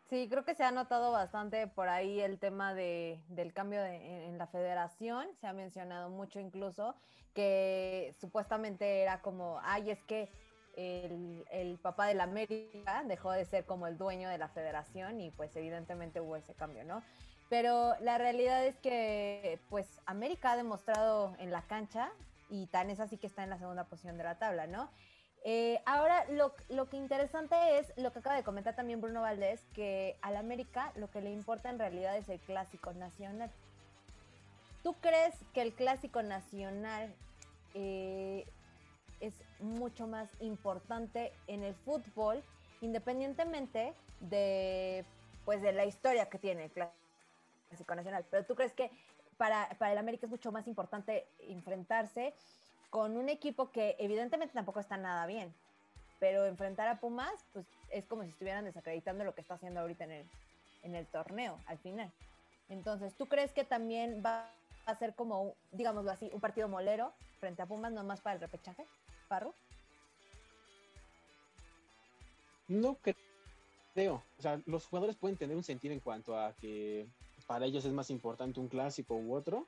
Sí, 0.10 0.30
creo 0.30 0.46
que 0.46 0.56
se 0.56 0.64
ha 0.64 0.72
notado 0.72 1.12
bastante 1.12 1.68
por 1.68 1.90
ahí 1.90 2.22
el 2.22 2.40
tema 2.40 2.74
de, 2.74 3.20
del 3.28 3.52
cambio 3.52 3.84
en, 3.84 4.38
la 4.38 4.48
federación. 4.48 5.28
Se 5.36 5.48
ha 5.48 5.54
mencionado 5.54 6.10
mucho 6.10 6.40
incluso 6.40 6.96
que 7.34 8.16
supuestamente 8.18 9.02
era 9.02 9.22
como, 9.22 9.60
ay, 9.64 9.92
es 9.92 10.02
que 10.04 10.32
el, 10.78 11.44
el 11.52 11.78
papá 11.80 12.06
de 12.08 12.14
la 12.14 12.24
América 12.24 13.04
dejó 13.06 13.32
de 13.32 13.44
ser 13.44 13.66
como 13.66 13.86
el 13.86 13.98
dueño 13.98 14.30
de 14.30 14.38
la 14.38 14.48
federación 14.48 15.20
y 15.20 15.30
pues 15.32 15.54
evidentemente 15.58 16.22
hubo 16.22 16.38
ese 16.38 16.54
cambio, 16.54 16.86
¿no? 16.86 17.04
Pero 17.50 17.96
la 18.02 18.18
realidad 18.18 18.66
es 18.66 18.78
que 18.78 19.60
pues 19.70 19.88
América 20.06 20.52
ha 20.52 20.58
demostrado 20.58 21.36
en 21.40 21.52
la 21.52 21.62
cancha 21.62 22.12
y 22.50 22.68
tan 22.68 22.90
es 22.90 23.00
así 23.00 23.18
que 23.18 23.28
está 23.28 23.44
en 23.44 23.50
la 23.50 23.58
segunda 23.58 23.86
posición 23.86 24.18
de 24.18 24.24
la 24.24 24.38
tabla, 24.38 24.68
¿no? 24.68 24.90
Eh, 25.44 25.82
ahora, 25.86 26.26
lo, 26.30 26.54
lo, 26.68 26.90
que 26.90 26.98
interesante 26.98 27.56
es 27.78 27.94
lo 27.96 28.12
que 28.12 28.20
acaba 28.20 28.36
de 28.36 28.44
comentar 28.44 28.76
también 28.76 29.00
Bruno 29.00 29.22
Valdés, 29.22 29.62
que 29.74 30.18
al 30.22 30.36
América 30.36 30.92
lo 30.96 31.10
que 31.10 31.22
le 31.22 31.32
importa 31.32 31.70
en 31.70 31.80
realidad 31.80 32.18
es 32.18 32.28
el 32.28 32.40
clásico 32.40 32.92
nacional. 32.94 33.50
¿Tú 34.84 34.94
crees 34.96 35.36
que 35.54 35.62
el 35.62 35.74
clásico 35.74 36.22
nacional 36.22 37.14
eh, 37.74 38.46
es 39.20 39.34
mucho 39.60 40.08
más 40.08 40.30
importante 40.42 41.32
en 41.48 41.64
el 41.64 41.76
fútbol, 41.76 42.44
independientemente 42.82 43.94
de, 44.20 45.06
pues, 45.46 45.62
de 45.62 45.72
la 45.72 45.86
historia 45.86 46.30
que 46.30 46.40
tiene 46.40 46.66
el 46.66 46.72
clásico 46.72 47.07
nacional? 47.96 48.26
Pero 48.30 48.46
tú 48.46 48.56
crees 48.56 48.74
que 48.74 48.92
para, 49.38 49.70
para 49.78 49.92
el 49.92 49.98
América 49.98 50.26
es 50.26 50.32
mucho 50.32 50.52
más 50.52 50.68
importante 50.68 51.28
enfrentarse 51.40 52.34
con 52.90 53.18
un 53.18 53.30
equipo 53.30 53.72
que 53.72 53.96
evidentemente 54.00 54.54
tampoco 54.54 54.80
está 54.80 54.98
nada 54.98 55.26
bien, 55.26 55.54
pero 56.20 56.46
enfrentar 56.46 56.88
a 56.88 57.00
Pumas, 57.00 57.46
pues 57.54 57.66
es 57.90 58.06
como 58.06 58.24
si 58.24 58.30
estuvieran 58.30 58.66
desacreditando 58.66 59.24
lo 59.24 59.36
que 59.36 59.42
está 59.42 59.56
haciendo 59.56 59.82
ahorita 59.82 60.06
en 60.06 60.12
el, 60.12 60.26
en 60.84 60.96
el 60.96 61.06
torneo, 61.08 61.60
al 61.68 61.78
final. 61.78 62.12
Entonces, 62.70 63.16
¿tú 63.16 63.28
crees 63.28 63.52
que 63.54 63.64
también 63.64 64.24
va 64.26 64.50
a 64.86 64.96
ser 64.96 65.14
como, 65.16 65.54
digámoslo 65.72 66.12
así, 66.12 66.30
un 66.34 66.42
partido 66.42 66.68
molero 66.68 67.14
frente 67.40 67.62
a 67.62 67.66
Pumas, 67.66 67.92
nomás 67.92 68.22
para 68.22 68.36
el 68.36 68.42
repechaje, 68.42 68.86
Parro? 69.28 69.54
No 72.68 72.98
creo. 73.94 74.24
O 74.38 74.42
sea, 74.42 74.62
los 74.66 74.86
jugadores 74.86 75.16
pueden 75.16 75.38
tener 75.38 75.56
un 75.56 75.64
sentido 75.64 75.94
en 75.94 76.00
cuanto 76.00 76.38
a 76.38 76.54
que 76.54 77.08
para 77.48 77.66
ellos 77.66 77.86
es 77.86 77.94
más 77.94 78.10
importante 78.10 78.60
un 78.60 78.68
clásico 78.68 79.16
u 79.16 79.34
otro, 79.34 79.66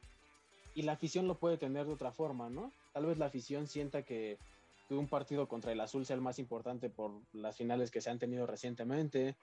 y 0.76 0.84
la 0.84 0.94
afición 0.94 1.28
lo 1.28 1.40
puede 1.40 1.58
tener 1.58 1.88
de 1.88 1.94
otra 1.94 2.12
forma, 2.12 2.50
¿no? 2.50 2.72
Tal 2.94 3.06
vez 3.06 3.18
la 3.18 3.26
afición 3.26 3.68
sienta 3.68 4.04
que, 4.04 4.38
un 4.90 5.08
partido 5.08 5.48
contra 5.48 5.72
el 5.72 5.80
Azul 5.82 6.04
sea 6.04 6.16
el 6.16 6.22
más 6.22 6.40
importante 6.40 6.90
por 6.90 7.12
las 7.32 7.58
finales 7.58 7.92
que 7.92 8.02
se 8.02 8.10
han 8.10 8.18
tenido 8.18 8.48
recientemente, 8.48 9.36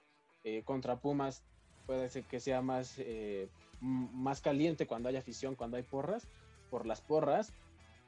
eh, 0.43 0.61
contra 0.65 0.99
Pumas 0.99 1.41
puede 1.85 2.09
ser 2.09 2.25
que 2.25 2.41
sea 2.41 2.61
más, 2.61 2.95
eh, 2.97 3.47
más 3.79 4.41
caliente 4.41 4.87
cuando 4.87 5.07
hay 5.07 5.15
afición, 5.15 5.55
cuando 5.55 5.77
hay 5.77 5.83
porras, 5.83 6.27
por 6.69 6.85
las 6.85 6.99
porras, 6.99 7.53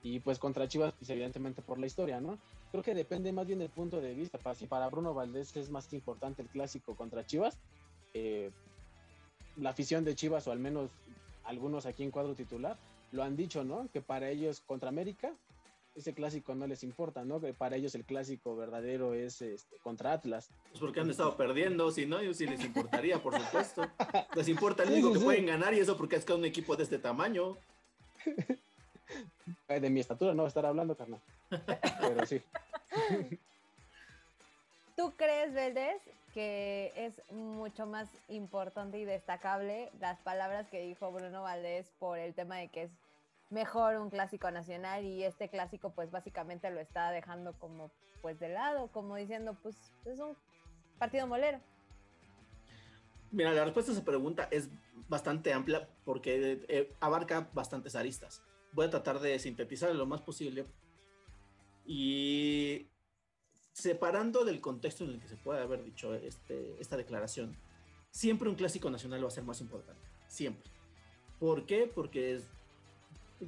y 0.03 0.19
pues 0.19 0.37
contra 0.37 0.67
Chivas, 0.67 0.93
pues 0.97 1.09
evidentemente 1.09 1.61
por 1.61 1.79
la 1.79 1.85
historia, 1.85 2.19
¿no? 2.19 2.37
Creo 2.71 2.83
que 2.83 2.93
depende 2.93 3.31
más 3.31 3.47
bien 3.47 3.59
del 3.59 3.69
punto 3.69 3.99
de 4.01 4.13
vista. 4.13 4.37
Si 4.53 4.67
para 4.67 4.89
Bruno 4.89 5.13
Valdés 5.13 5.55
es 5.57 5.69
más 5.69 5.91
importante 5.93 6.41
el 6.41 6.49
clásico 6.49 6.95
contra 6.95 7.25
Chivas, 7.25 7.57
eh, 8.13 8.51
la 9.61 9.71
afición 9.71 10.03
de 10.05 10.15
Chivas, 10.15 10.47
o 10.47 10.51
al 10.51 10.59
menos 10.59 10.89
algunos 11.43 11.85
aquí 11.85 12.03
en 12.03 12.11
cuadro 12.11 12.35
titular, 12.35 12.77
lo 13.11 13.23
han 13.23 13.35
dicho, 13.35 13.63
¿no? 13.63 13.87
Que 13.91 14.01
para 14.01 14.29
ellos 14.29 14.61
contra 14.65 14.89
América 14.89 15.31
ese 15.95 16.13
clásico 16.13 16.55
no 16.55 16.65
les 16.65 16.83
importa, 16.83 17.25
¿no? 17.25 17.41
Que 17.41 17.53
para 17.53 17.75
ellos 17.75 17.93
el 17.95 18.05
clásico 18.05 18.55
verdadero 18.55 19.13
es 19.13 19.41
este, 19.41 19.77
contra 19.79 20.13
Atlas. 20.13 20.49
Pues 20.69 20.79
porque 20.79 21.01
han 21.01 21.09
estado 21.09 21.35
perdiendo, 21.35 21.91
si 21.91 22.05
no, 22.05 22.19
ellos 22.19 22.37
sí 22.37 22.45
les 22.47 22.63
importaría, 22.63 23.21
por 23.21 23.37
supuesto. 23.39 23.85
Les 24.35 24.47
importa 24.47 24.83
el 24.83 24.91
único 24.93 25.13
que 25.13 25.19
pueden 25.19 25.45
ganar 25.45 25.73
y 25.73 25.79
eso 25.79 25.97
porque 25.97 26.15
es 26.15 26.25
que 26.25 26.33
un 26.33 26.45
equipo 26.45 26.75
de 26.75 26.83
este 26.83 26.99
tamaño. 26.99 27.57
De 29.67 29.89
mi 29.89 29.99
estatura 29.99 30.33
no 30.33 30.45
estar 30.45 30.65
hablando, 30.65 30.95
carnal. 30.95 31.19
Pero 31.49 32.25
sí. 32.25 32.41
¿Tú 34.99 35.13
crees, 35.15 35.53
Vélez, 35.53 36.01
que 36.33 36.91
es 36.93 37.13
mucho 37.31 37.85
más 37.85 38.09
importante 38.27 38.99
y 38.99 39.05
destacable 39.05 39.89
las 40.01 40.19
palabras 40.19 40.67
que 40.67 40.81
dijo 40.81 41.09
Bruno 41.09 41.41
Valdés 41.41 41.89
por 41.99 42.19
el 42.19 42.33
tema 42.33 42.57
de 42.57 42.67
que 42.67 42.83
es 42.83 42.91
mejor 43.49 43.95
un 43.95 44.09
clásico 44.09 44.51
nacional 44.51 45.05
y 45.05 45.23
este 45.23 45.47
clásico 45.47 45.91
pues 45.91 46.11
básicamente 46.11 46.69
lo 46.69 46.81
está 46.81 47.11
dejando 47.11 47.53
como 47.53 47.89
pues 48.21 48.41
de 48.41 48.49
lado, 48.49 48.89
como 48.91 49.15
diciendo 49.15 49.55
pues 49.63 49.77
es 50.03 50.19
un 50.19 50.35
partido 50.97 51.27
molero. 51.27 51.61
Mira, 53.31 53.53
la 53.53 53.63
respuesta 53.63 53.93
a 53.93 53.95
esa 53.95 54.03
pregunta 54.03 54.49
es 54.51 54.67
bastante 55.07 55.53
amplia 55.53 55.87
porque 56.03 56.65
eh, 56.67 56.93
abarca 56.99 57.49
bastantes 57.53 57.95
aristas. 57.95 58.43
Voy 58.73 58.87
a 58.87 58.89
tratar 58.89 59.21
de 59.21 59.39
sintetizar 59.39 59.95
lo 59.95 60.05
más 60.05 60.19
posible. 60.19 60.65
Y 61.85 62.89
separando 63.79 64.45
del 64.45 64.61
contexto 64.61 65.03
en 65.03 65.11
el 65.11 65.19
que 65.19 65.27
se 65.27 65.37
puede 65.37 65.61
haber 65.61 65.83
dicho 65.83 66.13
este, 66.13 66.75
esta 66.79 66.97
declaración, 66.97 67.55
siempre 68.11 68.49
un 68.49 68.55
clásico 68.55 68.89
nacional 68.89 69.23
va 69.23 69.27
a 69.27 69.31
ser 69.31 69.43
más 69.43 69.61
importante. 69.61 70.01
Siempre. 70.27 70.69
¿Por 71.39 71.65
qué? 71.65 71.89
Porque 71.93 72.35
es, 72.35 72.43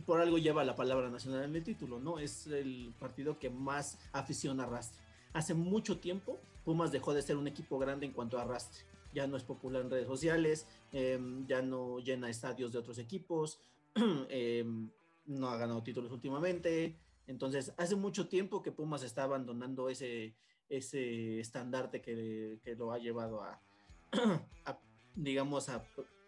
por 0.06 0.22
algo 0.22 0.38
lleva 0.38 0.64
la 0.64 0.76
palabra 0.76 1.10
nacional 1.10 1.44
en 1.44 1.56
el 1.56 1.64
título, 1.64 2.00
¿no? 2.00 2.20
Es 2.20 2.48
el 2.48 2.94
partido 3.00 3.38
que 3.38 3.50
más 3.50 4.00
afición 4.14 4.60
arrastra. 4.60 5.02
Hace 5.34 5.54
mucho 5.54 6.00
tiempo, 6.00 6.40
Pumas 6.64 6.92
dejó 6.92 7.14
de 7.14 7.22
ser 7.22 7.38
un 7.38 7.48
equipo 7.48 7.80
grande 7.80 8.06
en 8.06 8.14
cuanto 8.14 8.38
a 8.38 8.44
arrastre. 8.44 8.84
Ya 9.14 9.28
no 9.28 9.36
es 9.36 9.44
popular 9.44 9.82
en 9.82 9.90
redes 9.90 10.08
sociales, 10.08 10.66
em, 10.94 11.46
ya 11.48 11.62
no 11.62 12.00
llena 12.00 12.30
estadios 12.30 12.72
de 12.72 12.80
otros 12.80 12.98
equipos, 12.98 13.60
em, 14.30 14.90
no 15.26 15.50
ha 15.50 15.58
ganado 15.58 15.84
títulos 15.84 16.12
últimamente. 16.12 16.96
Entonces, 17.28 17.74
hace 17.78 17.96
mucho 17.96 18.28
tiempo 18.28 18.62
que 18.62 18.72
Pumas 18.72 19.04
está 19.04 19.24
abandonando 19.24 19.90
ese, 19.90 20.36
ese 20.70 21.40
estandarte 21.40 22.02
que, 22.02 22.60
que 22.64 22.76
lo 22.76 22.92
ha 22.92 22.98
llevado 22.98 23.42
a, 23.44 23.62
digamos, 25.16 25.70
a 25.70 25.84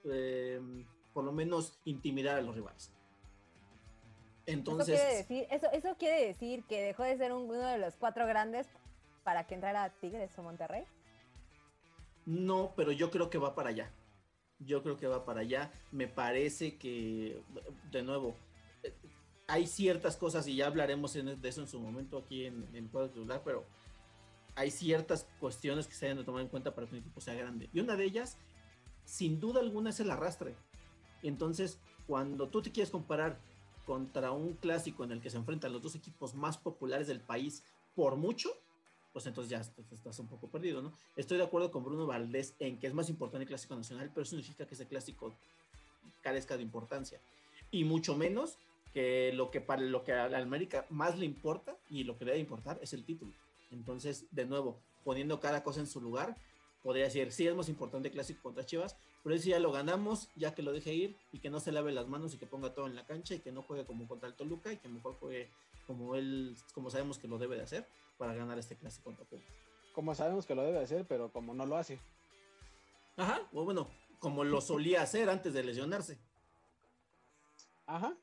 em, 0.05 0.85
por 1.13 1.23
lo 1.23 1.31
menos 1.31 1.79
intimidar 1.85 2.37
a 2.37 2.41
los 2.41 2.55
rivales. 2.55 2.91
Entonces. 4.45 4.99
Eso 4.99 5.03
quiere, 5.03 5.17
decir, 5.17 5.47
eso, 5.49 5.67
eso 5.71 5.97
quiere 5.97 6.27
decir 6.27 6.63
que 6.65 6.81
dejó 6.81 7.03
de 7.03 7.17
ser 7.17 7.31
uno 7.31 7.53
de 7.53 7.77
los 7.77 7.95
cuatro 7.95 8.27
grandes 8.27 8.67
para 9.23 9.45
que 9.47 9.55
entrara 9.55 9.89
Tigres 10.01 10.37
o 10.37 10.43
Monterrey. 10.43 10.83
No, 12.25 12.73
pero 12.75 12.91
yo 12.91 13.11
creo 13.11 13.29
que 13.29 13.37
va 13.37 13.55
para 13.55 13.69
allá. 13.69 13.91
Yo 14.59 14.83
creo 14.83 14.97
que 14.97 15.07
va 15.07 15.25
para 15.25 15.41
allá. 15.41 15.71
Me 15.91 16.07
parece 16.07 16.77
que, 16.77 17.41
de 17.91 18.03
nuevo, 18.03 18.35
hay 19.53 19.67
ciertas 19.67 20.17
cosas, 20.17 20.47
y 20.47 20.55
ya 20.55 20.65
hablaremos 20.65 21.13
de 21.13 21.37
eso 21.47 21.61
en 21.61 21.67
su 21.67 21.79
momento 21.79 22.17
aquí 22.17 22.45
en, 22.45 22.67
el 22.73 22.89
cuadro 22.89 23.11
titular, 23.11 23.43
pero 23.45 23.63
hay 24.55 24.71
ciertas 24.71 25.27
cuestiones 25.39 25.85
que 25.85 25.93
se 25.93 26.07
deben 26.07 26.17
de 26.17 26.23
tomar 26.23 26.41
en 26.41 26.47
cuenta 26.47 26.73
para 26.73 26.87
que 26.87 26.95
un 26.95 27.01
equipo 27.01 27.21
sea 27.21 27.35
grande. 27.35 27.69
Y 27.71 27.79
una 27.79 27.95
de 27.95 28.03
ellas, 28.03 28.35
sin 29.05 29.39
duda 29.39 29.59
alguna, 29.59 29.91
es 29.91 29.99
el 29.99 30.09
arrastre. 30.09 30.55
Entonces, 31.21 31.77
cuando 32.07 32.49
tú 32.49 32.63
te 32.63 32.71
quieres 32.71 32.89
comparar 32.89 33.37
contra 33.85 34.31
un 34.31 34.53
clásico 34.53 35.03
en 35.03 35.11
el 35.11 35.21
que 35.21 35.29
se 35.29 35.37
enfrentan 35.37 35.71
los 35.71 35.83
dos 35.83 35.93
equipos 35.93 36.33
más 36.33 36.57
populares 36.57 37.05
del 37.05 37.19
país 37.19 37.63
por 37.93 38.15
mucho, 38.15 38.49
pues 39.11 39.27
entonces 39.27 39.51
ya 39.51 39.59
estás 39.91 40.17
un 40.17 40.29
poco 40.29 40.47
perdido, 40.47 40.81
¿no? 40.81 40.93
Estoy 41.15 41.37
de 41.37 41.43
acuerdo 41.43 41.69
con 41.69 41.83
Bruno 41.83 42.07
Valdés 42.07 42.55
en 42.57 42.79
que 42.79 42.87
es 42.87 42.93
más 42.95 43.07
importante 43.07 43.43
el 43.43 43.49
clásico 43.49 43.75
nacional, 43.75 44.09
pero 44.09 44.23
eso 44.23 44.31
significa 44.31 44.65
que 44.65 44.73
ese 44.73 44.87
clásico 44.87 45.35
carezca 46.23 46.57
de 46.57 46.63
importancia. 46.63 47.21
Y 47.69 47.83
mucho 47.83 48.15
menos 48.15 48.57
que 48.93 49.31
lo 49.33 49.49
que 49.49 49.59
para 49.59 49.81
lo 49.81 50.03
que 50.03 50.13
a 50.13 50.29
la 50.29 50.37
América 50.37 50.85
más 50.89 51.17
le 51.17 51.25
importa 51.25 51.75
y 51.89 52.03
lo 52.03 52.17
que 52.17 52.25
le 52.25 52.31
debe 52.31 52.41
importar 52.41 52.79
es 52.81 52.93
el 52.93 53.03
título. 53.03 53.33
Entonces, 53.71 54.27
de 54.31 54.45
nuevo, 54.45 54.79
poniendo 55.03 55.39
cada 55.39 55.63
cosa 55.63 55.79
en 55.79 55.87
su 55.87 55.99
lugar, 55.99 56.37
podría 56.83 57.05
decir, 57.05 57.31
sí 57.31 57.47
es 57.47 57.55
más 57.55 57.69
importante 57.69 58.09
el 58.09 58.13
clásico 58.13 58.43
contra 58.43 58.65
Chivas, 58.65 58.95
pero 59.23 59.37
si 59.37 59.49
ya 59.49 59.59
lo 59.59 59.71
ganamos, 59.71 60.29
ya 60.35 60.53
que 60.53 60.61
lo 60.61 60.71
deje 60.71 60.93
ir 60.93 61.17
y 61.31 61.39
que 61.39 61.49
no 61.49 61.59
se 61.59 61.71
lave 61.71 61.91
las 61.91 62.07
manos 62.07 62.33
y 62.33 62.37
que 62.37 62.45
ponga 62.45 62.73
todo 62.73 62.87
en 62.87 62.95
la 62.95 63.05
cancha 63.05 63.33
y 63.33 63.39
que 63.39 63.51
no 63.51 63.63
juegue 63.63 63.85
como 63.85 64.07
contra 64.07 64.27
el 64.27 64.35
Toluca 64.35 64.71
y 64.71 64.77
que 64.77 64.89
mejor 64.89 65.15
juegue 65.15 65.49
como 65.87 66.15
él, 66.15 66.55
como 66.73 66.89
sabemos 66.89 67.17
que 67.17 67.27
lo 67.27 67.37
debe 67.37 67.55
de 67.55 67.63
hacer 67.63 67.87
para 68.17 68.33
ganar 68.33 68.59
este 68.59 68.75
clásico 68.75 69.05
contra 69.05 69.25
Pumas. 69.25 69.45
Como 69.93 70.13
sabemos 70.13 70.45
que 70.45 70.55
lo 70.55 70.61
debe 70.61 70.77
de 70.77 70.83
hacer, 70.83 71.05
pero 71.07 71.31
como 71.31 71.53
no 71.53 71.65
lo 71.65 71.77
hace. 71.77 71.99
Ajá, 73.15 73.47
o 73.53 73.63
bueno, 73.63 73.87
como 74.19 74.43
lo 74.43 74.59
solía 74.59 75.01
hacer 75.01 75.29
antes 75.29 75.53
de 75.53 75.63
lesionarse. 75.63 76.17
Ajá, 77.85 78.15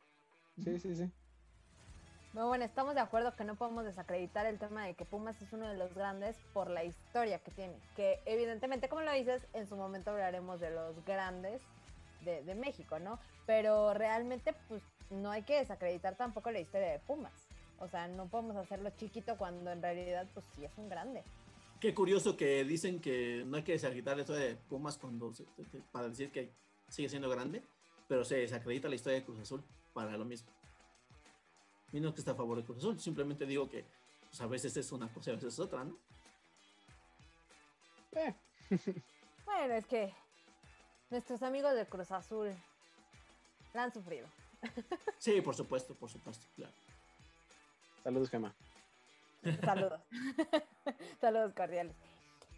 Sí, 0.63 0.79
sí, 0.79 0.95
sí. 0.95 1.11
bueno, 2.35 2.65
estamos 2.65 2.95
de 2.95 3.01
acuerdo 3.01 3.35
que 3.35 3.45
no 3.45 3.55
podemos 3.55 3.85
desacreditar 3.85 4.47
el 4.47 4.59
tema 4.59 4.85
de 4.85 4.95
que 4.95 5.05
Pumas 5.05 5.41
es 5.41 5.53
uno 5.53 5.69
de 5.69 5.77
los 5.77 5.95
grandes 5.95 6.37
por 6.53 6.69
la 6.69 6.85
historia 6.85 7.39
que 7.39 7.51
tiene. 7.51 7.75
Que 7.97 8.21
evidentemente, 8.27 8.89
como 8.89 9.03
lo 9.03 9.13
dices, 9.13 9.47
en 9.55 9.67
su 9.67 9.77
momento 9.77 10.11
hablaremos 10.11 10.61
de 10.61 10.71
los 10.71 11.03
grandes 11.05 11.63
de, 12.25 12.55
México, 12.55 12.99
¿no? 12.99 13.19
Pero 13.47 13.95
realmente, 13.95 14.55
pues, 14.69 14.83
no 15.11 15.31
hay 15.31 15.43
que 15.43 15.59
desacreditar 15.59 16.17
tampoco 16.17 16.51
la 16.51 16.61
historia 16.61 16.89
de 16.93 16.99
Pumas. 16.99 17.33
O 17.79 17.89
sea, 17.89 18.09
no 18.09 18.27
podemos 18.27 18.57
hacerlo 18.57 18.91
chiquito 18.91 19.39
cuando 19.39 19.71
en 19.71 19.81
realidad, 19.81 20.27
pues, 20.35 20.45
sí 20.55 20.65
es 20.65 20.73
un 20.77 20.91
grande. 20.91 21.23
Qué 21.81 21.95
curioso 21.95 22.37
que 22.37 22.63
dicen 22.65 23.01
que 23.01 23.43
no 23.47 23.57
hay 23.57 23.63
que 23.63 23.73
desacreditar 23.73 24.17
la 24.17 24.23
historia 24.23 24.45
de 24.45 24.57
Pumas 24.57 24.99
cuando 24.99 25.33
para 25.91 26.11
decir 26.11 26.31
que 26.31 26.53
sigue 26.89 27.09
siendo 27.09 27.31
grande, 27.31 27.63
pero 28.07 28.23
se 28.23 28.37
desacredita 28.37 28.91
la 28.91 28.97
historia 28.97 29.21
de 29.21 29.25
Cruz 29.25 29.41
Azul 29.41 29.65
para 29.93 30.17
lo 30.17 30.25
mismo. 30.25 30.51
Menos 31.93 32.15
que 32.15 32.21
está 32.21 32.33
a 32.33 32.35
favor 32.35 32.57
de 32.57 32.65
Cruz 32.65 32.79
Azul, 32.79 33.01
simplemente 33.01 33.47
digo 33.47 33.69
que 33.69 33.85
pues, 34.29 34.41
a 34.41 34.47
veces 34.47 34.77
es 34.77 34.93
una 34.93 35.09
cosa 35.13 35.31
y 35.31 35.33
a 35.33 35.37
veces 35.37 35.55
es 35.55 35.59
otra, 35.59 35.85
¿no? 35.85 35.97
Eh. 38.13 38.35
bueno, 39.45 39.75
es 39.75 39.87
que 39.87 40.15
nuestros 41.11 41.43
amigos 41.43 41.75
de 41.75 41.87
Cruz 41.87 42.11
Azul 42.13 42.51
la 43.73 43.85
han 43.85 43.93
sufrido. 43.93 44.29
sí, 45.19 45.41
por 45.41 45.55
supuesto, 45.55 45.95
por 45.95 46.11
supuesto, 46.11 46.47
claro. 46.55 46.73
Saludos, 48.03 48.31
Gemma. 48.31 48.55
Saludos. 49.65 50.01
Saludos 51.21 51.53
cordiales. 51.55 51.97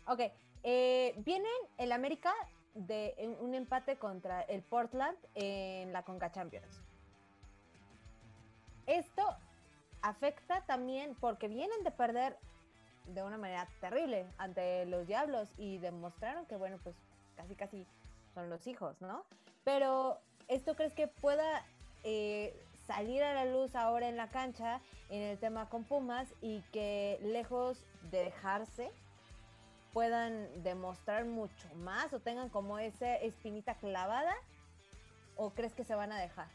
Ok, 0.06 0.20
eh, 0.62 1.14
vienen 1.24 1.50
el 1.78 1.92
América 1.92 2.34
de 2.74 3.36
un 3.40 3.54
empate 3.54 3.96
contra 3.96 4.42
el 4.42 4.62
Portland 4.62 5.16
en 5.34 5.92
la 5.92 6.02
Conca 6.04 6.32
Champions. 6.32 6.80
Esto 8.86 9.36
afecta 10.02 10.60
también 10.62 11.14
porque 11.20 11.48
vienen 11.48 11.84
de 11.84 11.90
perder 11.90 12.36
de 13.06 13.22
una 13.22 13.38
manera 13.38 13.68
terrible 13.80 14.26
ante 14.38 14.86
los 14.86 15.06
Diablos 15.06 15.48
y 15.56 15.78
demostraron 15.78 16.46
que, 16.46 16.56
bueno, 16.56 16.78
pues 16.82 16.96
casi 17.36 17.54
casi 17.54 17.86
son 18.34 18.50
los 18.50 18.66
hijos, 18.66 19.00
¿no? 19.00 19.24
Pero 19.64 20.18
¿esto 20.48 20.74
crees 20.74 20.92
que 20.92 21.08
pueda 21.08 21.64
eh, 22.04 22.54
salir 22.86 23.22
a 23.22 23.34
la 23.34 23.44
luz 23.44 23.74
ahora 23.74 24.08
en 24.08 24.16
la 24.16 24.28
cancha 24.28 24.80
en 25.08 25.22
el 25.22 25.38
tema 25.38 25.68
con 25.68 25.84
Pumas 25.84 26.28
y 26.40 26.60
que 26.72 27.18
lejos 27.22 27.84
de 28.10 28.24
dejarse 28.24 28.90
puedan 29.92 30.62
demostrar 30.62 31.24
mucho 31.24 31.68
más 31.76 32.12
o 32.12 32.20
tengan 32.20 32.48
como 32.48 32.78
esa 32.78 33.14
espinita 33.16 33.74
clavada 33.74 34.34
o 35.36 35.50
crees 35.50 35.74
que 35.74 35.84
se 35.84 35.94
van 35.94 36.12
a 36.12 36.18
dejar 36.18 36.48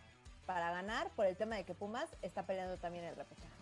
para 0.48 0.72
ganar 0.72 1.12
por 1.16 1.28
el 1.28 1.38
tema 1.38 1.58
de 1.58 1.66
que 1.66 1.76
Pumas 1.76 2.10
está 2.24 2.48
peleando 2.48 2.78
también 2.78 3.04
el 3.04 3.16
repechaje? 3.16 3.54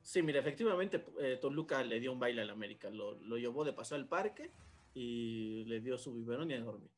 Sí, 0.00 0.22
mira, 0.22 0.40
efectivamente 0.40 1.04
eh, 1.20 1.36
Toluca 1.38 1.82
le 1.82 2.00
dio 2.00 2.12
un 2.12 2.18
baile 2.18 2.40
al 2.40 2.48
América, 2.48 2.88
lo, 2.88 3.16
lo 3.16 3.36
llevó 3.36 3.64
de 3.64 3.74
paso 3.74 3.94
al 3.94 4.08
parque 4.08 4.50
y 4.94 5.64
le 5.66 5.80
dio 5.80 5.98
su 5.98 6.14
biberón 6.14 6.50
y 6.50 6.54
a 6.54 6.60
dormir 6.60 6.90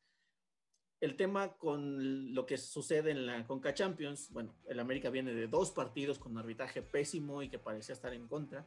el 1.01 1.15
tema 1.15 1.53
con 1.53 2.33
lo 2.33 2.45
que 2.45 2.57
sucede 2.57 3.11
en 3.11 3.25
la 3.25 3.45
Conca 3.47 3.73
Champions, 3.73 4.31
bueno, 4.31 4.53
el 4.67 4.79
América 4.79 5.09
viene 5.09 5.33
de 5.33 5.47
dos 5.47 5.71
partidos 5.71 6.19
con 6.19 6.37
arbitraje 6.37 6.81
pésimo 6.81 7.41
y 7.41 7.49
que 7.49 7.57
parecía 7.57 7.93
estar 7.93 8.13
en 8.13 8.27
contra. 8.27 8.65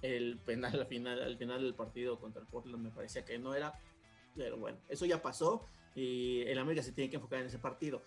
El 0.00 0.38
penal 0.38 0.78
al 0.78 0.86
final, 0.86 1.22
al 1.22 1.36
final 1.36 1.62
del 1.62 1.74
partido 1.74 2.20
contra 2.20 2.40
el 2.40 2.46
Portland 2.46 2.84
me 2.84 2.90
parecía 2.90 3.24
que 3.24 3.38
no 3.38 3.54
era, 3.54 3.74
pero 4.36 4.58
bueno, 4.58 4.78
eso 4.88 5.06
ya 5.06 5.20
pasó 5.20 5.66
y 5.94 6.42
el 6.42 6.58
América 6.58 6.82
se 6.82 6.92
tiene 6.92 7.10
que 7.10 7.16
enfocar 7.16 7.40
en 7.40 7.46
ese 7.46 7.58
partido. 7.58 8.02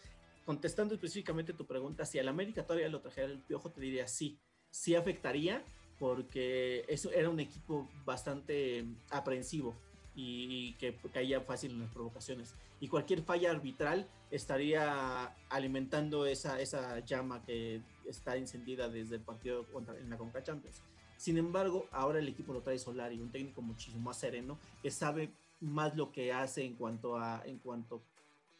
Contestando 0.49 0.95
específicamente 0.95 1.53
tu 1.53 1.67
pregunta, 1.67 2.07
si 2.07 2.17
el 2.17 2.27
América 2.27 2.63
todavía 2.63 2.89
lo 2.89 3.01
trajera 3.01 3.27
el 3.27 3.37
piojo, 3.37 3.69
te 3.69 3.81
diría 3.81 4.07
sí, 4.07 4.39
sí 4.71 4.95
afectaría 4.95 5.63
porque 5.99 6.85
eso 6.87 7.11
era 7.11 7.29
un 7.29 7.39
equipo 7.39 7.87
bastante 8.03 8.83
aprensivo 9.11 9.75
y 10.15 10.73
que 10.79 10.95
caía 11.13 11.41
fácil 11.41 11.73
en 11.73 11.81
las 11.81 11.91
provocaciones. 11.91 12.55
Y 12.79 12.87
cualquier 12.87 13.21
falla 13.21 13.51
arbitral 13.51 14.07
estaría 14.31 15.35
alimentando 15.49 16.25
esa, 16.25 16.59
esa 16.59 16.97
llama 17.01 17.43
que 17.43 17.83
está 18.07 18.35
encendida 18.35 18.89
desde 18.89 19.17
el 19.17 19.21
partido 19.21 19.67
en 20.01 20.09
la 20.09 20.17
Conca 20.17 20.41
Champions. 20.41 20.81
Sin 21.15 21.37
embargo, 21.37 21.87
ahora 21.91 22.17
el 22.17 22.27
equipo 22.27 22.53
lo 22.53 22.61
trae 22.61 22.79
Solari, 22.79 23.21
un 23.21 23.31
técnico 23.31 23.61
muchísimo 23.61 23.99
más 24.01 24.17
sereno, 24.17 24.57
que 24.81 24.89
sabe 24.89 25.31
más 25.59 25.95
lo 25.95 26.11
que 26.11 26.33
hace 26.33 26.63
en 26.63 26.73
cuanto 26.73 27.17
a, 27.17 27.43
en 27.45 27.59
cuanto 27.59 28.01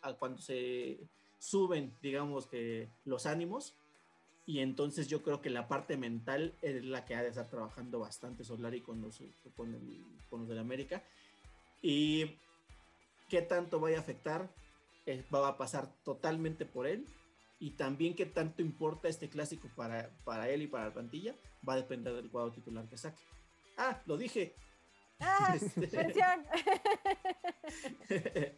a 0.04 0.14
cuando 0.14 0.40
se 0.40 1.00
suben, 1.40 1.98
digamos 2.02 2.46
que 2.48 2.90
los 3.06 3.26
ánimos. 3.26 3.76
Y 4.46 4.60
entonces 4.60 5.08
yo 5.08 5.22
creo 5.22 5.42
que 5.42 5.50
la 5.50 5.68
parte 5.68 5.96
mental 5.96 6.56
es 6.62 6.84
la 6.84 7.06
que 7.06 7.16
ha 7.16 7.22
de 7.22 7.30
estar 7.30 7.50
trabajando 7.50 8.00
bastante 8.00 8.44
Solari 8.44 8.82
con 8.82 9.02
los, 9.02 9.22
con, 9.56 9.74
el, 9.74 10.04
con 10.30 10.42
los 10.42 10.50
del 10.50 10.58
América 10.58 11.04
y 11.82 12.38
qué 13.30 13.42
tanto 13.42 13.80
vaya 13.80 13.98
a 13.98 14.02
afectar, 14.02 14.50
eh, 15.06 15.24
va 15.34 15.48
a 15.48 15.58
pasar 15.58 15.88
totalmente 16.04 16.66
por 16.66 16.88
él. 16.88 17.06
Y 17.62 17.72
también 17.72 18.16
qué 18.16 18.26
tanto 18.26 18.62
importa 18.62 19.10
este 19.10 19.30
clásico 19.30 19.70
para, 19.76 20.10
para 20.24 20.50
él 20.50 20.62
y 20.62 20.68
para 20.68 20.86
la 20.86 20.94
plantilla, 20.94 21.36
va 21.68 21.74
a 21.74 21.78
depender 21.78 22.14
del 22.14 22.30
cuadro 22.32 22.54
titular 22.54 22.88
que 22.88 22.98
saque. 22.98 23.22
Ah, 23.78 24.02
lo 24.06 24.18
dije. 24.18 24.56
Ah, 25.20 25.56
este, 25.56 25.80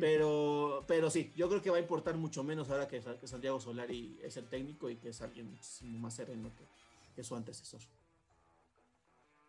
pero, 0.00 0.84
pero 0.86 1.10
sí, 1.10 1.32
yo 1.34 1.48
creo 1.48 1.62
que 1.62 1.70
va 1.70 1.78
a 1.78 1.80
importar 1.80 2.16
mucho 2.16 2.44
menos 2.44 2.70
ahora 2.70 2.86
que, 2.86 3.02
Santiago 3.26 3.58
Solari 3.60 4.20
es 4.22 4.36
el 4.36 4.48
técnico 4.48 4.90
y 4.90 4.96
que 4.96 5.08
es 5.08 5.22
alguien 5.22 5.50
muchísimo 5.50 5.98
más 5.98 6.14
sereno 6.14 6.52
que, 6.54 6.64
que 7.16 7.24
su 7.24 7.34
antecesor. 7.34 7.80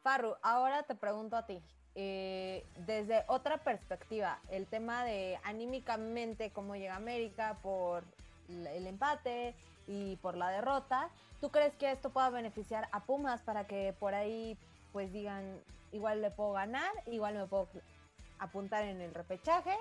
Farru, 0.04 0.36
ahora 0.42 0.82
te 0.84 0.96
pregunto 0.96 1.36
a 1.36 1.46
ti. 1.46 1.62
Eh, 1.94 2.66
desde 2.86 3.26
otra 3.28 3.58
perspectiva, 3.58 4.40
el 4.50 4.66
tema 4.68 5.04
de 5.04 5.38
anímicamente 5.44 6.52
cómo 6.52 6.76
llega 6.76 6.96
América 6.96 7.58
por 7.62 8.06
el 8.48 8.88
empate 8.88 9.54
y 9.88 10.16
por 10.18 10.38
la 10.38 10.50
derrota, 10.50 11.10
¿tú 11.42 11.52
crees 11.52 11.76
que 11.76 11.92
esto 11.92 12.10
pueda 12.10 12.30
beneficiar 12.30 12.88
a 12.94 13.04
Pumas 13.04 13.42
para 13.42 13.68
que 13.68 13.94
por 14.00 14.14
ahí 14.14 14.58
pues 14.92 15.12
digan, 15.12 15.60
igual 15.92 16.22
le 16.22 16.32
puedo 16.32 16.54
ganar, 16.54 16.92
igual 17.08 17.36
me 17.36 17.48
puedo 17.48 17.68
apuntar 18.40 18.84
en 18.86 19.02
el 19.02 19.14
repechaje 19.14 19.76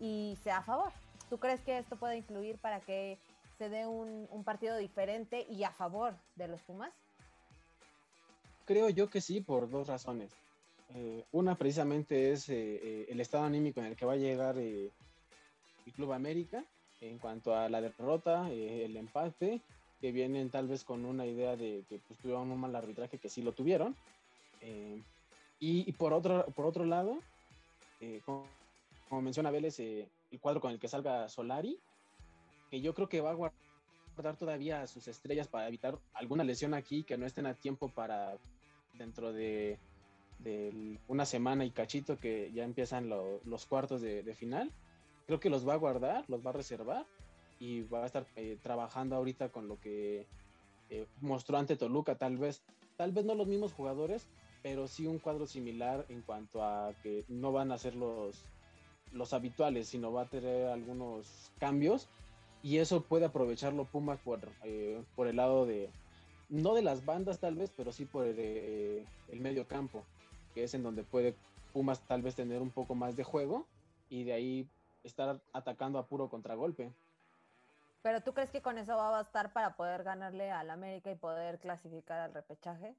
y 0.00 0.36
sea 0.42 0.58
a 0.58 0.62
favor? 0.62 0.92
¿Tú 1.30 1.38
crees 1.38 1.60
que 1.62 1.78
esto 1.78 1.96
puede 1.96 2.18
influir 2.18 2.58
para 2.58 2.80
que 2.80 3.18
se 3.58 3.68
dé 3.68 3.86
un, 3.86 4.44
partido 4.44 4.76
diferente 4.76 5.46
y 5.50 5.64
a 5.64 5.70
favor 5.70 6.14
de 6.36 6.48
los 6.48 6.60
Pumas? 6.62 6.92
Creo 8.66 8.88
yo 8.88 9.08
que 9.08 9.20
sí, 9.20 9.40
por 9.40 9.70
dos 9.70 9.88
razones. 9.88 10.32
Eh, 10.94 11.24
una 11.32 11.56
precisamente 11.56 12.32
es 12.32 12.48
eh, 12.48 12.54
eh, 12.82 13.06
el 13.08 13.20
estado 13.20 13.44
anímico 13.44 13.80
en 13.80 13.86
el 13.86 13.96
que 13.96 14.06
va 14.06 14.12
a 14.12 14.16
llegar 14.16 14.58
el 14.58 14.92
Club 15.94 16.12
América 16.12 16.64
en 17.00 17.18
cuanto 17.18 17.54
a 17.54 17.68
la 17.68 17.80
derrota, 17.80 18.48
el 18.50 18.96
empate, 18.96 19.60
que 20.00 20.12
vienen 20.12 20.50
tal 20.50 20.68
vez 20.68 20.84
con 20.84 21.04
una 21.04 21.26
idea 21.26 21.56
de 21.56 21.84
que 21.88 21.98
pues, 21.98 22.18
tuvieron 22.18 22.50
un 22.50 22.60
mal 22.60 22.74
arbitraje, 22.74 23.18
que 23.18 23.28
sí 23.28 23.42
lo 23.42 23.52
tuvieron. 23.52 23.96
Y, 25.60 25.92
por, 25.92 26.12
otro, 26.12 26.46
por 26.54 26.66
otro 26.66 26.84
lado, 26.84 27.18
como, 28.24 28.46
como, 29.08 29.22
menciona 29.22 29.50
Vélez, 29.50 29.78
el 29.80 30.08
cuadro 30.40 30.60
con 30.60 30.72
el 30.72 30.78
que 30.78 30.88
salga 30.88 31.28
Solari, 31.28 31.78
que 32.70 32.80
yo 32.80 32.94
creo 32.94 33.08
que 33.08 33.20
va 33.20 33.30
a 33.30 33.34
guardar 33.34 34.36
todavía 34.38 34.86
sus 34.86 35.08
estrellas 35.08 35.48
para 35.48 35.68
evitar 35.68 35.98
alguna 36.12 36.44
lesión 36.44 36.74
aquí, 36.74 37.02
que 37.02 37.16
no 37.16 37.26
estén 37.26 37.46
a 37.46 37.54
tiempo 37.54 37.88
para 37.88 38.36
dentro 38.94 39.32
de 39.32 39.78
de 40.38 40.98
una 41.08 41.24
semana 41.24 41.64
y 41.64 41.70
cachito 41.70 42.18
que 42.18 42.52
ya 42.52 42.64
empiezan 42.64 43.08
los 43.08 43.66
cuartos 43.66 44.00
de, 44.00 44.34
final. 44.34 44.70
Creo 45.26 45.40
que 45.40 45.50
los 45.50 45.66
va 45.66 45.74
a 45.74 45.78
guardar, 45.78 46.24
los 46.28 46.44
va 46.44 46.50
a 46.50 46.54
reservar 46.54 47.06
y 47.58 47.82
va 47.82 48.02
a 48.02 48.06
estar 48.06 48.26
eh, 48.36 48.58
trabajando 48.62 49.16
ahorita 49.16 49.48
con 49.48 49.68
lo 49.68 49.80
que 49.80 50.26
eh, 50.90 51.06
mostró 51.20 51.56
ante 51.56 51.76
Toluca, 51.76 52.16
tal 52.16 52.36
vez, 52.36 52.62
tal 52.96 53.12
vez 53.12 53.24
no 53.24 53.34
los 53.34 53.46
mismos 53.46 53.72
jugadores, 53.72 54.26
pero 54.64 54.88
sí 54.88 55.06
un 55.06 55.18
cuadro 55.18 55.46
similar 55.46 56.06
en 56.08 56.22
cuanto 56.22 56.64
a 56.64 56.94
que 57.02 57.26
no 57.28 57.52
van 57.52 57.70
a 57.70 57.76
ser 57.76 57.94
los, 57.94 58.46
los 59.12 59.34
habituales, 59.34 59.88
sino 59.88 60.10
va 60.10 60.22
a 60.22 60.30
tener 60.30 60.68
algunos 60.68 61.52
cambios 61.58 62.08
y 62.62 62.78
eso 62.78 63.02
puede 63.02 63.26
aprovecharlo 63.26 63.84
Pumas 63.84 64.18
por, 64.20 64.40
eh, 64.62 65.04
por 65.16 65.26
el 65.26 65.36
lado 65.36 65.66
de, 65.66 65.90
no 66.48 66.72
de 66.72 66.80
las 66.80 67.04
bandas 67.04 67.40
tal 67.40 67.56
vez, 67.56 67.74
pero 67.76 67.92
sí 67.92 68.06
por 68.06 68.24
el 68.24 69.06
medio 69.32 69.68
campo 69.68 70.02
que 70.54 70.64
es 70.64 70.72
en 70.72 70.82
donde 70.82 71.02
puede 71.02 71.34
Pumas 71.74 72.00
tal 72.06 72.22
vez 72.22 72.34
tener 72.34 72.62
un 72.62 72.70
poco 72.70 72.94
más 72.94 73.16
de 73.16 73.24
juego 73.24 73.66
y 74.08 74.24
de 74.24 74.32
ahí 74.32 74.68
estar 75.02 75.42
atacando 75.52 75.98
a 75.98 76.06
puro 76.06 76.30
contragolpe. 76.30 76.90
Pero 78.00 78.22
tú 78.22 78.32
crees 78.32 78.50
que 78.50 78.62
con 78.62 78.78
eso 78.78 78.96
va 78.96 79.08
a 79.08 79.22
bastar 79.22 79.52
para 79.52 79.76
poder 79.76 80.04
ganarle 80.04 80.50
al 80.50 80.70
América 80.70 81.10
y 81.10 81.16
poder 81.16 81.58
clasificar 81.58 82.20
al 82.20 82.32
repechaje? 82.32 82.94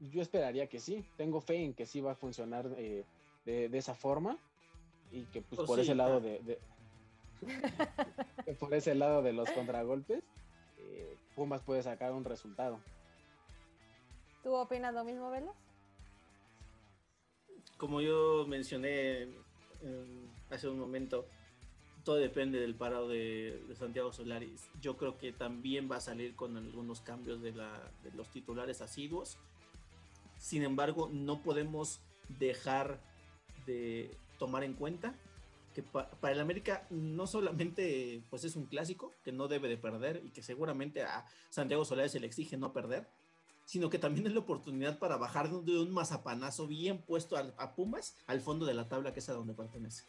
Yo 0.00 0.22
esperaría 0.22 0.66
que 0.68 0.80
sí. 0.80 1.04
Tengo 1.16 1.40
fe 1.40 1.64
en 1.64 1.74
que 1.74 1.86
sí 1.86 2.00
va 2.00 2.12
a 2.12 2.14
funcionar 2.14 2.68
eh, 2.76 3.04
de, 3.44 3.70
esa 3.72 3.94
forma 3.94 4.38
y 5.12 5.24
que 5.24 5.42
pues, 5.42 5.56
pues 5.56 5.66
por 5.66 5.80
ese 5.80 5.94
lado 5.94 6.20
de, 6.20 6.58
por 8.58 8.74
ese 8.74 8.94
lado 8.94 9.22
de 9.22 9.32
los 9.32 9.50
contragolpes 9.50 10.24
eh, 10.78 11.16
Pumas 11.34 11.62
puede 11.62 11.82
sacar 11.82 12.12
un 12.12 12.24
resultado. 12.24 12.80
¿Tú 14.42 14.54
opinas 14.54 14.92
lo 14.92 15.04
mismo, 15.04 15.30
Vélez? 15.30 15.50
Como 17.78 18.00
yo 18.00 18.46
mencioné 18.46 19.28
hace 20.50 20.68
un 20.68 20.78
momento, 20.78 21.26
todo 22.04 22.16
depende 22.16 22.60
del 22.60 22.74
parado 22.74 23.08
de, 23.08 23.62
Santiago 23.78 24.12
Solaris. 24.12 24.68
Yo 24.80 24.96
creo 24.96 25.18
que 25.18 25.32
también 25.32 25.90
va 25.90 25.96
a 25.96 26.00
salir 26.00 26.36
con 26.36 26.56
algunos 26.56 27.00
cambios 27.00 27.40
de, 27.42 27.52
los 28.14 28.28
titulares 28.30 28.80
asiduos. 28.80 29.38
Sin 30.44 30.62
embargo, 30.62 31.08
no 31.10 31.40
podemos 31.40 32.00
dejar 32.38 33.00
de 33.64 34.14
tomar 34.38 34.62
en 34.62 34.74
cuenta 34.74 35.14
que 35.74 35.82
para 35.82 36.34
el 36.34 36.38
América 36.38 36.86
no 36.90 37.26
solamente 37.26 38.22
pues 38.28 38.44
es 38.44 38.54
un 38.54 38.66
clásico 38.66 39.14
que 39.24 39.32
no 39.32 39.48
debe 39.48 39.68
de 39.68 39.78
perder 39.78 40.20
y 40.22 40.28
que 40.32 40.42
seguramente 40.42 41.02
a 41.02 41.24
Santiago 41.48 41.86
Solares 41.86 42.12
se 42.12 42.20
le 42.20 42.26
exige 42.26 42.58
no 42.58 42.74
perder, 42.74 43.08
sino 43.64 43.88
que 43.88 43.98
también 43.98 44.26
es 44.26 44.34
la 44.34 44.40
oportunidad 44.40 44.98
para 44.98 45.16
bajar 45.16 45.48
de 45.50 45.78
un 45.78 45.90
mazapanazo 45.94 46.66
bien 46.66 46.98
puesto 46.98 47.38
a, 47.38 47.74
Pumas 47.74 48.14
al 48.26 48.42
fondo 48.42 48.66
de 48.66 48.74
la 48.74 48.86
tabla 48.86 49.14
que 49.14 49.20
es 49.20 49.28
a 49.30 49.32
donde 49.32 49.54
pertenece. 49.54 50.04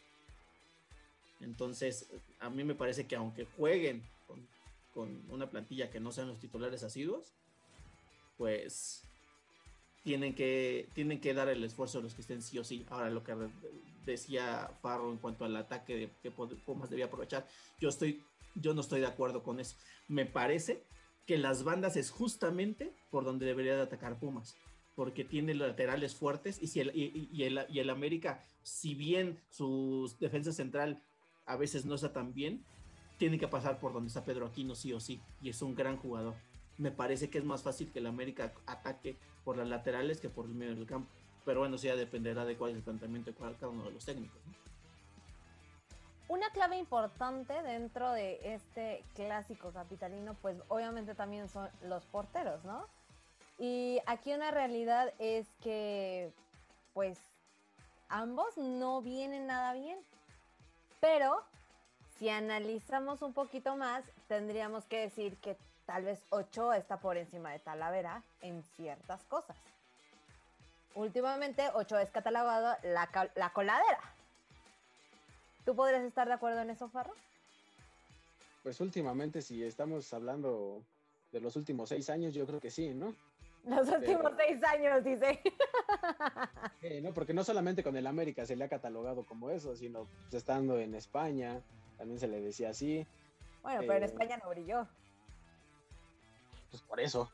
Entonces, 1.40 2.10
a 2.40 2.50
mí 2.50 2.62
me 2.62 2.74
parece 2.74 3.06
que 3.06 3.16
aunque 3.16 3.46
jueguen 3.56 4.02
con, 4.92 5.18
una 5.30 5.48
plantilla 5.48 5.90
que 5.90 5.98
no 5.98 6.12
sean 6.12 6.28
los 6.28 6.40
titulares 6.40 6.82
asiduos, 6.82 7.32
pues 8.36 9.05
tienen 10.06 10.36
que, 10.36 10.88
tienen 10.94 11.20
que 11.20 11.34
dar 11.34 11.48
el 11.48 11.64
esfuerzo 11.64 11.98
a 11.98 12.00
los 12.00 12.14
que 12.14 12.20
estén 12.20 12.40
sí 12.40 12.56
o 12.60 12.62
sí. 12.62 12.86
Ahora, 12.90 13.10
lo 13.10 13.24
que 13.24 13.34
decía 14.04 14.70
Farro 14.80 15.10
en 15.10 15.18
cuanto 15.18 15.44
al 15.44 15.56
ataque 15.56 15.96
de, 15.96 16.10
que 16.22 16.30
Pumas 16.30 16.88
debía 16.88 17.06
aprovechar, 17.06 17.44
yo, 17.80 17.88
estoy, 17.88 18.22
yo 18.54 18.72
no 18.72 18.82
estoy 18.82 19.00
de 19.00 19.08
acuerdo 19.08 19.42
con 19.42 19.58
eso. 19.58 19.74
Me 20.06 20.24
parece 20.24 20.84
que 21.26 21.38
las 21.38 21.64
bandas 21.64 21.96
es 21.96 22.12
justamente 22.12 22.94
por 23.10 23.24
donde 23.24 23.46
debería 23.46 23.74
de 23.74 23.82
atacar 23.82 24.20
Pumas, 24.20 24.54
porque 24.94 25.24
tiene 25.24 25.54
laterales 25.54 26.14
fuertes 26.14 26.62
y, 26.62 26.68
si 26.68 26.78
el, 26.78 26.92
y, 26.94 27.42
el, 27.42 27.66
y 27.68 27.80
el 27.80 27.90
América, 27.90 28.40
si 28.62 28.94
bien 28.94 29.40
su 29.50 30.14
defensa 30.20 30.52
central 30.52 31.02
a 31.46 31.56
veces 31.56 31.84
no 31.84 31.96
está 31.96 32.12
tan 32.12 32.32
bien, 32.32 32.64
tiene 33.18 33.40
que 33.40 33.48
pasar 33.48 33.80
por 33.80 33.92
donde 33.92 34.06
está 34.06 34.24
Pedro 34.24 34.46
Aquino 34.46 34.76
sí 34.76 34.92
o 34.92 35.00
sí, 35.00 35.20
y 35.42 35.48
es 35.48 35.62
un 35.62 35.74
gran 35.74 35.96
jugador. 35.96 36.36
Me 36.78 36.90
parece 36.90 37.30
que 37.30 37.38
es 37.38 37.44
más 37.44 37.62
fácil 37.62 37.90
que 37.90 38.00
el 38.00 38.06
América 38.06 38.52
ataque 38.66 39.16
por 39.44 39.56
las 39.56 39.68
laterales 39.68 40.20
que 40.20 40.28
por 40.28 40.46
el 40.46 40.54
medio 40.54 40.74
del 40.74 40.86
campo. 40.86 41.08
Pero 41.44 41.60
bueno, 41.60 41.78
sí 41.78 41.86
ya 41.86 41.96
dependerá 41.96 42.44
de 42.44 42.56
cuál 42.56 42.72
es 42.72 42.76
el 42.76 42.82
planteamiento 42.82 43.30
de 43.30 43.36
cada 43.36 43.68
uno 43.68 43.84
de 43.84 43.92
los 43.92 44.04
técnicos. 44.04 44.40
Una 46.28 46.50
clave 46.50 46.76
importante 46.76 47.62
dentro 47.62 48.10
de 48.10 48.40
este 48.42 49.04
clásico 49.14 49.70
capitalino, 49.70 50.34
pues 50.42 50.56
obviamente 50.68 51.14
también 51.14 51.48
son 51.48 51.68
los 51.82 52.04
porteros, 52.06 52.64
¿no? 52.64 52.86
Y 53.58 54.00
aquí 54.06 54.34
una 54.34 54.50
realidad 54.50 55.14
es 55.20 55.46
que, 55.62 56.32
pues, 56.94 57.18
ambos 58.08 58.58
no 58.58 59.00
vienen 59.02 59.46
nada 59.46 59.72
bien. 59.72 59.98
Pero 61.00 61.42
si 62.18 62.28
analizamos 62.28 63.22
un 63.22 63.32
poquito 63.32 63.76
más, 63.76 64.04
tendríamos 64.26 64.84
que 64.86 64.98
decir 64.98 65.36
que 65.36 65.56
tal 65.86 66.04
vez 66.04 66.20
Ochoa 66.30 66.76
está 66.76 66.98
por 66.98 67.16
encima 67.16 67.52
de 67.52 67.60
Talavera 67.60 68.22
en 68.42 68.62
ciertas 68.76 69.22
cosas. 69.24 69.56
Últimamente, 70.94 71.62
Ochoa 71.74 72.02
es 72.02 72.10
catalogado 72.10 72.76
la, 72.82 73.30
la 73.34 73.50
coladera. 73.50 74.00
¿Tú 75.64 75.74
podrías 75.74 76.02
estar 76.02 76.26
de 76.26 76.34
acuerdo 76.34 76.60
en 76.60 76.70
eso, 76.70 76.88
Farro? 76.88 77.14
Pues 78.62 78.80
últimamente, 78.80 79.42
si 79.42 79.62
estamos 79.62 80.12
hablando 80.12 80.82
de 81.32 81.40
los 81.40 81.56
últimos 81.56 81.88
seis 81.88 82.10
años, 82.10 82.34
yo 82.34 82.46
creo 82.46 82.60
que 82.60 82.70
sí, 82.70 82.94
¿no? 82.94 83.14
Los 83.64 83.88
últimos 83.88 84.32
seis 84.36 84.62
años, 84.62 85.02
dice. 85.02 85.40
no, 87.02 87.12
porque 87.12 87.34
no 87.34 87.42
solamente 87.42 87.82
con 87.82 87.96
el 87.96 88.06
América 88.06 88.46
se 88.46 88.54
le 88.54 88.64
ha 88.64 88.68
catalogado 88.68 89.26
como 89.26 89.50
eso, 89.50 89.74
sino 89.74 90.04
pues, 90.04 90.34
estando 90.34 90.78
en 90.78 90.94
España, 90.94 91.60
también 91.98 92.20
se 92.20 92.28
le 92.28 92.40
decía 92.40 92.70
así. 92.70 93.04
Bueno, 93.62 93.80
pero 93.80 93.94
en 93.94 94.02
eh, 94.04 94.06
España 94.06 94.36
no 94.42 94.50
brilló. 94.50 94.86
Pues 96.76 96.88
por 96.88 97.00
eso. 97.00 97.30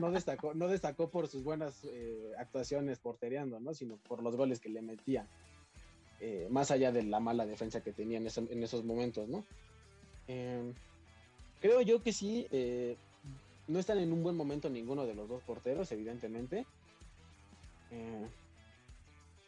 no, 0.00 0.10
destacó, 0.10 0.54
no 0.54 0.66
destacó 0.66 1.08
por 1.08 1.28
sus 1.28 1.44
buenas 1.44 1.84
eh, 1.84 2.32
actuaciones 2.38 2.98
portereando, 2.98 3.60
¿no? 3.60 3.74
Sino 3.74 3.96
por 3.96 4.22
los 4.22 4.34
goles 4.34 4.58
que 4.58 4.68
le 4.68 4.82
metía. 4.82 5.28
Eh, 6.20 6.48
más 6.50 6.70
allá 6.70 6.90
de 6.90 7.04
la 7.04 7.20
mala 7.20 7.46
defensa 7.46 7.82
que 7.82 7.92
tenía 7.92 8.18
en, 8.18 8.26
esos 8.26 8.84
momentos, 8.84 9.28
¿no? 9.28 9.44
creo 11.60 11.80
yo 11.82 12.02
que 12.02 12.12
sí, 12.12 12.48
no 13.68 13.78
están 13.78 13.98
en 13.98 14.12
un 14.12 14.24
buen 14.24 14.36
momento 14.36 14.68
ninguno 14.68 15.06
de 15.06 15.14
los 15.14 15.28
dos 15.28 15.42
porteros, 15.44 15.92
evidentemente. 15.92 16.66
Eh, 17.92 18.26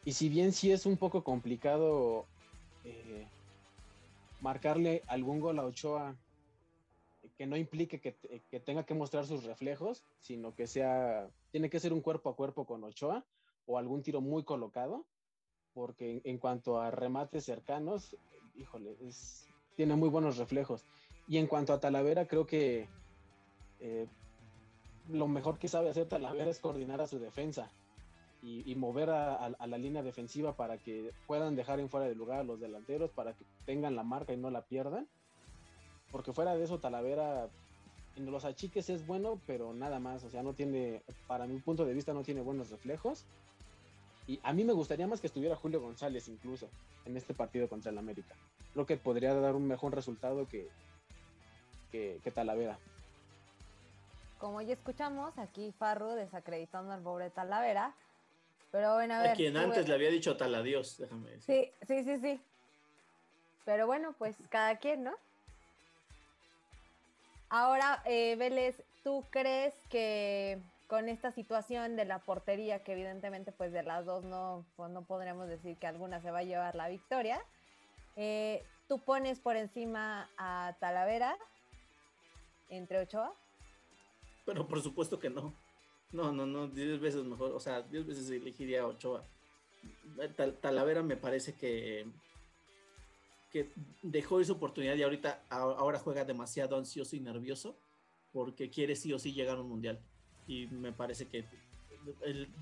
y 0.05 0.13
si 0.13 0.29
bien 0.29 0.53
sí 0.53 0.71
es 0.71 0.87
un 0.87 0.97
poco 0.97 1.25
complicado 1.25 2.27
eh, 2.85 3.27
marcarle 4.41 5.03
algún 5.09 5.41
gol 5.41 5.59
a 5.59 5.65
Ochoa 5.65 6.15
que 7.39 7.47
no 7.47 7.57
implique 7.57 8.01
que, 8.01 8.61
tenga 8.61 8.85
que 8.85 8.95
mostrar 8.95 9.25
sus 9.25 9.45
reflejos, 9.45 10.03
sino 10.19 10.57
que 10.57 10.67
sea, 10.67 11.31
tiene 11.53 11.71
que 11.71 11.79
ser 11.79 11.93
un 11.93 12.01
cuerpo 12.01 12.31
a 12.31 12.35
cuerpo 12.37 12.67
con 12.67 12.83
Ochoa 12.83 13.25
o 13.65 13.79
algún 13.79 14.03
tiro 14.03 14.21
muy 14.21 14.43
colocado, 14.43 15.07
porque 15.73 16.21
en, 16.25 16.39
cuanto 16.39 16.81
a 16.81 16.91
remates 16.91 17.45
cercanos, 17.45 18.17
híjole, 18.57 18.97
tiene 19.77 19.95
muy 19.95 20.09
buenos 20.09 20.37
reflejos. 20.37 20.85
Y 21.29 21.39
en 21.39 21.47
cuanto 21.47 21.73
a 21.73 21.79
Talavera, 21.79 22.27
creo 22.27 22.45
que 22.45 22.89
eh, 23.79 24.09
lo 25.09 25.29
mejor 25.29 25.61
que 25.61 25.69
sabe 25.69 25.91
hacer 25.91 26.09
Talavera 26.09 26.51
es 26.51 26.59
coordinar 26.59 27.01
a 27.01 27.07
su 27.07 27.21
defensa 27.21 27.71
y, 28.43 28.75
mover 28.75 29.11
a, 29.11 29.51
la 29.51 29.79
línea 29.79 30.03
defensiva 30.03 30.57
para 30.57 30.79
que 30.79 31.13
puedan 31.29 31.55
dejar 31.55 31.79
en 31.79 31.89
fuera 31.89 32.07
de 32.07 32.17
lugar 32.17 32.41
a 32.41 32.45
los 32.45 32.59
delanteros, 32.59 33.11
para 33.11 33.33
que 33.35 33.45
tengan 33.65 33.95
la 33.95 34.03
marca 34.03 34.33
y 34.33 34.37
no 34.37 34.51
la 34.51 34.63
pierdan. 34.63 35.09
Porque 36.11 36.33
fuera 36.33 36.55
de 36.55 36.65
eso, 36.65 36.79
Talavera 36.79 37.49
en 38.17 38.31
los 38.31 38.45
achiques 38.45 38.91
es 38.91 39.07
bueno, 39.07 39.41
pero 39.47 39.73
nada 39.73 39.99
más. 39.99 40.25
O 40.25 40.31
sea, 40.31 40.43
no 40.43 40.55
tiene, 40.55 41.03
para 41.27 41.47
mi 41.47 41.59
punto 41.59 41.85
de 41.85 41.95
vista, 41.95 42.13
no 42.13 42.23
tiene 42.23 42.41
buenos 42.41 42.71
reflejos. 42.71 43.25
Y 44.27 44.41
a 44.43 44.53
mí 44.53 44.65
me 44.65 44.73
gustaría 44.73 45.07
más 45.07 45.21
que 45.21 45.27
estuviera 45.27 45.57
Julio 45.57 45.81
González 45.81 46.29
incluso 46.29 46.69
en 47.07 47.17
este 47.17 47.35
partido 47.35 47.69
contra 47.69 47.91
el 47.91 47.99
América. 47.99 48.35
Creo 48.75 48.85
que 48.85 48.97
podría 48.97 49.35
dar 49.35 49.55
un 49.55 49.67
mejor 49.67 49.95
resultado 49.95 50.47
que, 50.47 50.69
que 51.91 52.31
Talavera. 52.35 52.79
Como 54.39 54.61
ya 54.63 54.75
escuchamos, 54.75 55.37
aquí 55.39 55.73
Farro 55.79 56.15
desacreditando 56.15 56.93
al 56.93 57.01
pobre 57.01 57.31
Talavera. 57.31 57.95
Pero 58.71 58.95
bueno, 58.95 59.15
a 59.15 59.23
ver. 59.23 59.31
A 59.31 59.35
quien 59.35 59.57
antes 59.57 59.89
le 59.89 59.95
había 59.95 60.11
dicho 60.11 60.37
taladios, 60.37 60.99
déjame 60.99 61.31
decir. 61.31 61.73
Sí, 61.87 61.87
sí, 61.87 62.05
sí, 62.05 62.21
sí. 62.21 62.41
Pero 63.65 63.87
bueno, 63.87 64.15
pues 64.19 64.37
cada 64.51 64.77
quien, 64.77 65.05
¿no? 65.05 65.15
Ahora, 67.51 68.03
eh, 68.05 68.37
Vélez, 68.37 68.83
¿tú 69.05 69.25
crees 69.31 69.75
que 69.89 70.59
con 70.87 71.09
esta 71.09 71.31
situación 71.33 71.97
de 71.97 72.05
la 72.05 72.19
portería, 72.21 72.83
que 72.83 72.93
evidentemente 72.93 73.53
pues 73.53 73.73
de 73.73 73.83
las 73.83 74.07
dos 74.07 74.25
no, 74.25 74.65
pues, 74.77 74.91
no 74.91 75.03
podremos 75.03 75.49
decir 75.49 75.77
que 75.77 75.87
alguna 75.87 76.21
se 76.21 76.31
va 76.31 76.41
a 76.41 76.45
llevar 76.45 76.75
la 76.75 76.89
victoria, 76.89 77.41
eh, 78.17 78.65
¿tú 78.89 78.99
pones 78.99 79.39
por 79.39 79.57
encima 79.57 80.29
a 80.39 80.75
Talavera 80.81 81.37
entre 82.71 83.01
Ochoa? 83.01 83.33
Pero 84.45 84.67
por 84.67 84.83
supuesto 84.83 85.19
que 85.19 85.31
no. 85.31 85.53
No, 86.11 86.33
no, 86.33 86.47
no, 86.47 86.69
diez 86.69 86.99
veces 87.01 87.23
mejor, 87.25 87.53
o 87.53 87.61
sea, 87.61 87.83
diez 87.83 88.07
veces 88.07 88.31
elegiría 88.31 88.83
a 88.83 88.87
Ochoa. 88.87 89.23
Talavera 90.63 91.03
me 91.03 91.17
parece 91.17 91.55
que, 91.55 92.07
que 93.51 93.73
dejó 94.03 94.41
esa 94.41 94.53
oportunidad 94.53 94.97
y 94.97 95.03
ahorita 95.03 95.45
ahora 95.49 95.99
juega 95.99 96.25
demasiado 96.25 96.77
ansioso 96.77 97.17
y 97.17 97.21
nervioso 97.21 97.77
porque 98.33 98.71
quiere 98.71 98.95
sí 98.95 99.13
o 99.13 99.19
sí 99.19 99.33
llegar 99.33 99.57
a 99.57 99.61
un 99.61 99.69
mundial. 99.69 100.01
Y 100.47 100.67
me 100.67 100.93
parece 100.93 101.27
que, 101.27 101.45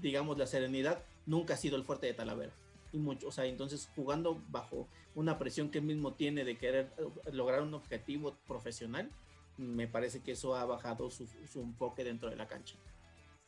digamos, 0.01 0.38
la 0.38 0.46
serenidad 0.46 1.05
nunca 1.27 1.55
ha 1.55 1.57
sido 1.57 1.77
el 1.77 1.85
fuerte 1.85 2.07
de 2.07 2.14
Talavera. 2.14 2.53
Y 2.92 2.99
mucho, 2.99 3.29
o 3.29 3.33
sea, 3.33 3.44
entonces 3.46 3.88
jugando 3.94 4.42
bajo 4.49 4.88
una 5.14 5.38
presión 5.38 5.70
que 5.70 5.79
él 5.79 5.85
mismo 5.85 6.14
tiene 6.14 6.44
de 6.44 6.57
querer 6.57 6.92
lograr 7.33 7.62
un 7.62 7.75
objetivo 7.75 8.37
profesional, 8.46 9.11
me 9.57 9.88
parece 9.88 10.20
que 10.20 10.33
eso 10.33 10.55
ha 10.55 10.64
bajado 10.64 11.11
su, 11.11 11.27
enfoque 11.57 12.05
dentro 12.05 12.31
de 12.31 12.37
la 12.37 12.46
cancha. 12.46 12.77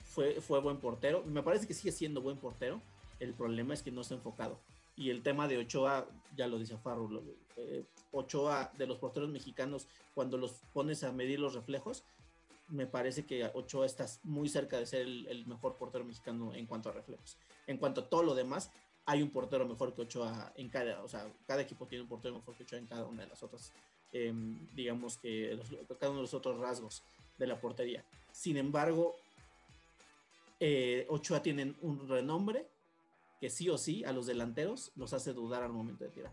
Fue, 0.03 0.40
fue 0.40 0.61
buen 0.61 0.79
portero, 0.79 1.22
me 1.24 1.42
parece 1.42 1.66
que 1.66 1.74
sigue 1.74 1.92
siendo 1.92 2.20
buen 2.20 2.38
portero, 2.38 2.81
el 3.20 3.35
problema 3.35 3.74
es 3.74 3.83
que 3.83 3.90
no 3.92 4.01
está 4.01 4.14
enfocado. 4.14 4.59
Y 4.99 5.11
el 5.11 5.23
tema 5.23 5.49
de 5.49 5.59
Ochoa, 5.59 6.07
ya 6.37 6.47
lo 6.47 6.59
dice 6.59 6.77
Farro, 6.77 7.09
eh, 7.57 7.85
Ochoa 8.13 8.71
de 8.77 8.87
los 8.87 8.99
porteros 8.99 9.31
mexicanos, 9.31 9.87
cuando 10.15 10.37
los 10.37 10.53
pones 10.73 11.05
a 11.05 11.13
medir 11.13 11.41
los 11.41 11.55
reflejos, 11.55 12.05
me 12.69 12.87
parece 12.87 13.25
que 13.25 13.51
Ochoa 13.55 13.87
está 13.87 14.07
muy 14.25 14.49
cerca 14.49 14.79
de 14.79 14.85
ser 14.85 15.03
el, 15.03 15.47
mejor 15.47 15.77
portero 15.77 16.05
mexicano 16.05 16.53
en 16.53 16.67
cuanto 16.67 16.91
a 16.91 16.93
reflejos. 16.93 17.39
En 17.67 17.79
cuanto 17.79 18.03
a 18.03 18.09
todo 18.09 18.23
lo 18.23 18.35
demás, 18.35 18.71
hay 19.07 19.23
un 19.23 19.31
portero 19.31 19.67
mejor 19.67 19.95
que 19.95 20.03
Ochoa 20.03 20.53
en 20.57 20.69
cada, 20.69 21.03
o 21.03 21.09
sea, 21.09 21.27
cada 21.47 21.63
equipo 21.63 21.87
tiene 21.87 22.03
un 22.03 22.09
portero 22.09 22.35
mejor 22.35 22.55
que 22.57 22.65
Ochoa 22.65 22.79
en 22.79 22.87
cada 22.87 23.07
una 23.07 23.23
de 23.23 23.29
las 23.29 23.43
otras 23.43 23.73
Em, 24.13 24.57
digamos 24.75 25.19
que 25.19 25.59
cada 26.01 26.11
uno 26.11 26.21
de 26.21 26.23
los 26.23 26.35
otros 26.35 26.59
rasgos 26.59 27.03
de 27.37 27.47
la 27.47 27.61
portería. 27.61 28.05
Sin 28.33 28.57
embargo, 28.57 29.15
eh, 30.61 31.07
Ochoa 31.11 31.43
tienen 31.43 31.77
un 31.83 32.09
renombre 32.09 32.67
que 33.40 33.51
sí 33.51 33.68
o 33.68 33.79
sí 33.79 34.05
a 34.05 34.12
los 34.12 34.27
delanteros 34.27 34.92
los 34.96 35.12
hace 35.12 35.33
dudar 35.33 35.62
al 35.62 35.72
momento 35.72 36.05
de 36.05 36.11
tirar. 36.11 36.33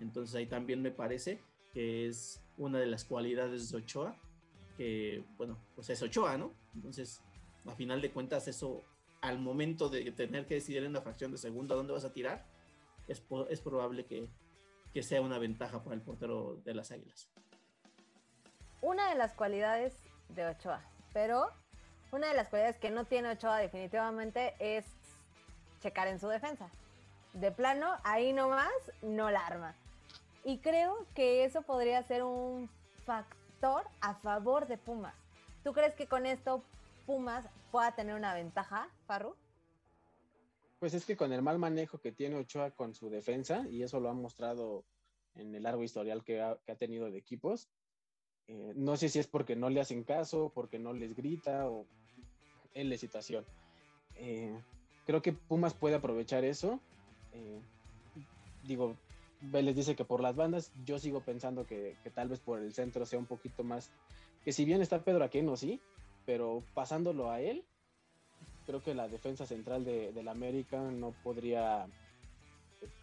Entonces 0.00 0.34
ahí 0.34 0.46
también 0.46 0.82
me 0.82 0.90
parece 0.90 1.40
que 1.72 2.06
es 2.06 2.42
una 2.58 2.78
de 2.78 2.86
las 2.86 3.04
cualidades 3.04 3.70
de 3.70 3.78
Ochoa, 3.78 4.16
que 4.76 5.24
bueno, 5.36 5.58
pues 5.74 5.90
es 5.90 6.02
Ochoa, 6.02 6.36
¿no? 6.36 6.52
Entonces, 6.74 7.22
a 7.66 7.74
final 7.74 8.00
de 8.00 8.10
cuentas, 8.10 8.48
eso 8.48 8.84
al 9.20 9.38
momento 9.38 9.88
de 9.88 10.12
tener 10.12 10.46
que 10.46 10.54
decidir 10.54 10.82
en 10.82 10.90
una 10.90 11.00
fracción 11.00 11.32
de 11.32 11.38
segundo 11.38 11.74
dónde 11.74 11.92
vas 11.92 12.04
a 12.04 12.12
tirar, 12.12 12.46
es, 13.08 13.22
es 13.48 13.60
probable 13.60 14.04
que, 14.04 14.28
que 14.92 15.02
sea 15.02 15.20
una 15.20 15.38
ventaja 15.38 15.82
para 15.82 15.94
el 15.94 16.02
portero 16.02 16.60
de 16.64 16.74
las 16.74 16.90
Águilas. 16.90 17.30
Una 18.82 19.08
de 19.08 19.16
las 19.16 19.34
cualidades 19.34 19.96
de 20.28 20.46
Ochoa, 20.46 20.84
pero 21.12 21.46
una 22.12 22.28
de 22.28 22.34
las 22.34 22.48
cualidades 22.48 22.78
que 22.78 22.90
no 22.90 23.04
tiene 23.04 23.30
Ochoa 23.30 23.58
definitivamente 23.58 24.54
es 24.60 24.95
checar 25.86 26.08
en 26.08 26.18
su 26.18 26.26
defensa. 26.26 26.68
De 27.32 27.52
plano, 27.52 27.86
ahí 28.02 28.32
nomás 28.32 28.72
no 29.02 29.30
la 29.30 29.46
arma. 29.46 29.76
Y 30.44 30.58
creo 30.58 31.06
que 31.14 31.44
eso 31.44 31.62
podría 31.62 32.02
ser 32.02 32.24
un 32.24 32.68
factor 33.04 33.84
a 34.00 34.14
favor 34.14 34.66
de 34.66 34.78
Pumas. 34.78 35.14
¿Tú 35.62 35.72
crees 35.72 35.94
que 35.94 36.08
con 36.08 36.26
esto 36.26 36.64
Pumas 37.06 37.46
pueda 37.70 37.94
tener 37.94 38.16
una 38.16 38.34
ventaja, 38.34 38.88
Farru? 39.06 39.36
Pues 40.80 40.92
es 40.94 41.04
que 41.04 41.16
con 41.16 41.32
el 41.32 41.40
mal 41.40 41.58
manejo 41.58 41.98
que 41.98 42.10
tiene 42.10 42.36
Ochoa 42.36 42.72
con 42.72 42.94
su 42.94 43.08
defensa, 43.08 43.64
y 43.68 43.82
eso 43.82 44.00
lo 44.00 44.08
ha 44.08 44.14
mostrado 44.14 44.84
en 45.36 45.54
el 45.54 45.62
largo 45.62 45.84
historial 45.84 46.24
que 46.24 46.40
ha, 46.40 46.56
tenido 46.78 47.10
de 47.10 47.18
equipos, 47.18 47.68
eh, 48.48 48.72
no 48.74 48.96
sé 48.96 49.08
si 49.08 49.20
es 49.20 49.26
porque 49.26 49.54
no 49.54 49.70
le 49.70 49.80
hacen 49.80 50.02
caso, 50.02 50.50
porque 50.52 50.78
no 50.78 50.92
les 50.92 51.14
grita 51.14 51.68
o 51.68 51.86
en 52.74 52.90
la 52.90 52.96
situación. 52.96 53.44
Eh, 54.16 54.58
creo 55.06 55.22
que 55.22 55.32
Pumas 55.32 55.72
puede 55.72 55.94
aprovechar 55.94 56.44
eso. 56.44 56.80
Eh, 57.32 57.60
digo, 58.64 58.96
Vélez 59.40 59.76
dice 59.76 59.96
que 59.96 60.04
por 60.04 60.20
las 60.20 60.36
bandas, 60.36 60.72
yo 60.84 60.98
sigo 60.98 61.20
pensando 61.20 61.66
que, 61.66 61.96
tal 62.14 62.28
vez 62.28 62.40
por 62.40 62.58
el 62.58 62.74
centro 62.74 63.06
sea 63.06 63.18
un 63.18 63.26
poquito 63.26 63.64
más, 63.64 63.90
que 64.44 64.52
si 64.52 64.64
bien 64.64 64.82
está 64.82 65.02
Pedro 65.02 65.24
Aquino, 65.24 65.56
sí, 65.56 65.80
pero 66.24 66.62
pasándolo 66.74 67.30
a 67.30 67.40
él, 67.40 67.64
creo 68.66 68.82
que 68.82 68.94
la 68.94 69.08
defensa 69.08 69.46
central 69.46 69.84
de, 69.84 70.12
del 70.12 70.28
América 70.28 70.80
no 70.82 71.12
podría 71.22 71.86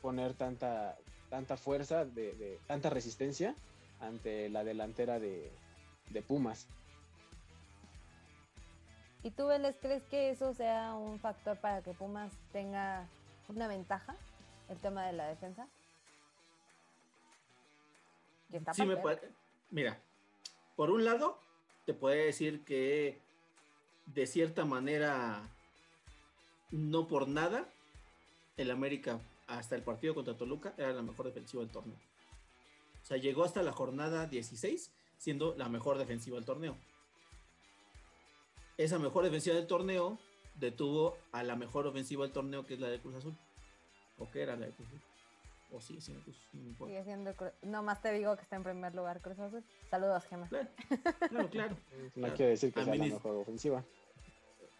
poner 0.02 0.34
tanta, 0.34 0.98
tanta 1.30 1.58
fuerza, 1.58 2.06
de, 2.06 2.34
de 2.34 2.60
tanta 2.68 2.90
resistencia 2.90 3.56
ante 4.02 4.50
la 4.50 4.64
delantera 4.64 5.20
de, 5.20 5.52
de 6.10 6.22
Pumas. 6.22 6.68
¿Y 9.24 9.32
tú, 9.32 9.48
Vélez, 9.48 9.78
crees 9.82 10.04
que 10.04 10.30
eso 10.30 10.54
sea 10.54 10.94
un 10.94 11.18
factor 11.18 11.58
para 11.58 11.82
que 11.82 11.94
Pumas 11.94 12.34
tenga 12.52 13.08
una 13.48 13.68
ventaja, 13.68 14.16
el 14.70 14.78
tema 14.78 15.08
de 15.08 15.14
la 15.14 15.28
defensa? 15.28 15.68
Sí, 18.74 18.86
me 18.86 18.98
Mira, 19.72 19.98
por 20.76 20.92
un 20.92 21.06
lado, 21.06 21.40
te 21.86 21.94
puede 21.94 22.26
decir 22.26 22.64
que 22.66 23.20
de 24.06 24.28
cierta 24.28 24.66
manera, 24.66 25.50
no 26.70 27.08
por 27.08 27.28
nada, 27.28 27.66
el 28.58 28.70
América 28.70 29.20
hasta 29.48 29.76
el 29.76 29.84
partido 29.84 30.14
contra 30.14 30.38
Toluca 30.38 30.74
era 30.78 30.92
la 30.92 31.02
mejor 31.02 31.28
defensiva 31.28 31.64
del 31.64 31.72
torneo. 31.72 31.98
O 33.02 33.06
sea, 33.06 33.18
llegó 33.18 33.44
hasta 33.44 33.64
la 33.64 33.72
jornada 33.72 34.28
16 34.28 34.92
siendo 35.18 35.56
la 35.56 35.70
mejor 35.70 35.98
defensiva 35.98 36.36
del 36.36 36.46
torneo. 36.46 36.78
Esa 38.78 39.00
mejor 39.00 39.24
defensiva 39.24 39.56
del 39.56 39.68
torneo 39.68 40.20
detuvo 40.56 41.18
a 41.32 41.44
la 41.44 41.56
mejor 41.56 41.88
ofensiva 41.88 42.24
del 42.24 42.34
torneo, 42.34 42.66
que 42.66 42.76
es 42.76 42.80
la 42.80 42.90
de 42.90 43.00
Cruz 43.00 43.16
Azul. 43.16 43.36
¿O 44.18 44.30
qué 44.32 44.42
era 44.42 44.56
la 44.56 44.68
de 44.68 44.72
Cruz 44.72 44.88
Azul? 44.88 45.02
O 45.72 45.82
sí, 45.82 46.00
sí, 46.00 46.14
Cruz 46.24 46.38
no 46.54 46.86
Sigue 46.86 47.04
siendo 47.04 47.34
No 47.64 47.82
más 47.82 48.02
te 48.02 48.12
digo 48.14 48.36
que 48.36 48.44
está 48.44 48.56
en 48.56 48.64
primer 48.64 48.94
lugar 48.94 49.22
Cruz 49.22 49.40
Azul. 49.40 49.64
Saludos, 49.90 50.24
Gemma. 50.26 50.48
Claro, 50.48 51.50
claro. 51.50 51.78
No 52.16 52.34
quiere 52.34 52.52
decir 52.52 52.74
que 52.74 52.84
sea 52.84 52.96
la 52.96 53.06
mejor 53.06 53.36
ofensiva. 53.38 53.84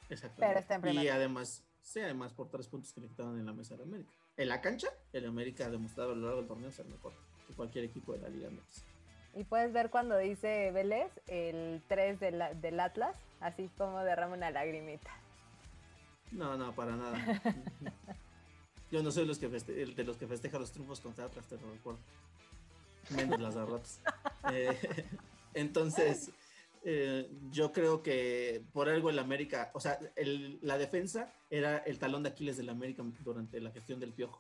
Exacto. 0.10 0.38
Pero 0.40 0.60
está 0.60 0.76
en 0.76 0.82
primer 0.82 1.04
Y 1.04 1.10
además, 1.10 1.64
sí, 1.82 2.00
además 2.00 2.34
por 2.34 2.50
tres 2.50 2.68
puntos 2.68 2.94
que 2.94 3.02
le 3.02 3.08
quitaron 3.08 3.40
en 3.40 3.46
la 3.46 3.54
mesa 3.54 3.76
de 3.76 3.84
América. 3.84 4.12
En 4.38 4.50
la 4.50 4.62
cancha, 4.62 4.88
el 5.14 5.26
América 5.26 5.66
ha 5.66 5.70
demostrado 5.70 6.12
a 6.12 6.16
lo 6.16 6.22
largo 6.22 6.40
del 6.40 6.48
torneo 6.48 6.72
ser 6.72 6.86
mejor 6.86 7.14
que 7.48 7.54
cualquier 7.54 7.86
equipo 7.86 8.14
de 8.14 8.20
la 8.20 8.30
Liga 8.30 8.50
MX. 8.50 8.93
Y 9.36 9.44
puedes 9.44 9.74
ver 9.74 9.90
cuando 9.90 10.18
dice 10.18 10.72
Vélez 10.72 11.12
el 11.28 11.82
3 11.88 12.20
del, 12.20 12.44
del 12.62 12.80
Atlas, 12.80 13.16
así 13.40 13.70
como 13.78 14.00
derrama 14.04 14.36
una 14.36 14.52
lagrimita. 14.52 15.10
No, 16.32 16.58
no, 16.58 16.74
para 16.74 16.96
nada. 16.96 17.18
Yo 18.92 19.02
no 19.02 19.12
soy 19.12 19.26
los 19.26 19.40
que 19.40 19.48
de 19.48 20.04
los 20.04 20.18
que 20.18 20.28
festeja 20.28 20.60
los 20.60 20.72
triunfos 20.72 21.02
contra 21.02 21.26
Atlas, 21.26 21.48
te 21.48 21.58
lo 21.58 21.72
recuerdo. 21.72 22.00
Menos 23.16 23.40
las 23.40 23.56
derrotas. 23.56 24.00
Eh, 24.52 24.78
entonces, 25.54 26.30
eh, 26.84 27.30
yo 27.50 27.72
creo 27.72 28.04
que 28.04 28.62
por 28.74 28.90
algo 28.90 29.10
el 29.10 29.18
América, 29.20 29.72
o 29.74 29.80
sea, 29.80 29.98
el, 30.18 30.60
la 30.62 30.78
defensa 30.78 31.34
era 31.50 31.78
el 31.78 31.98
talón 31.98 32.24
de 32.24 32.30
Aquiles 32.30 32.58
del 32.58 32.68
América 32.68 33.02
durante 33.24 33.62
la 33.62 33.72
gestión 33.72 34.02
del 34.02 34.12
Piojo. 34.12 34.38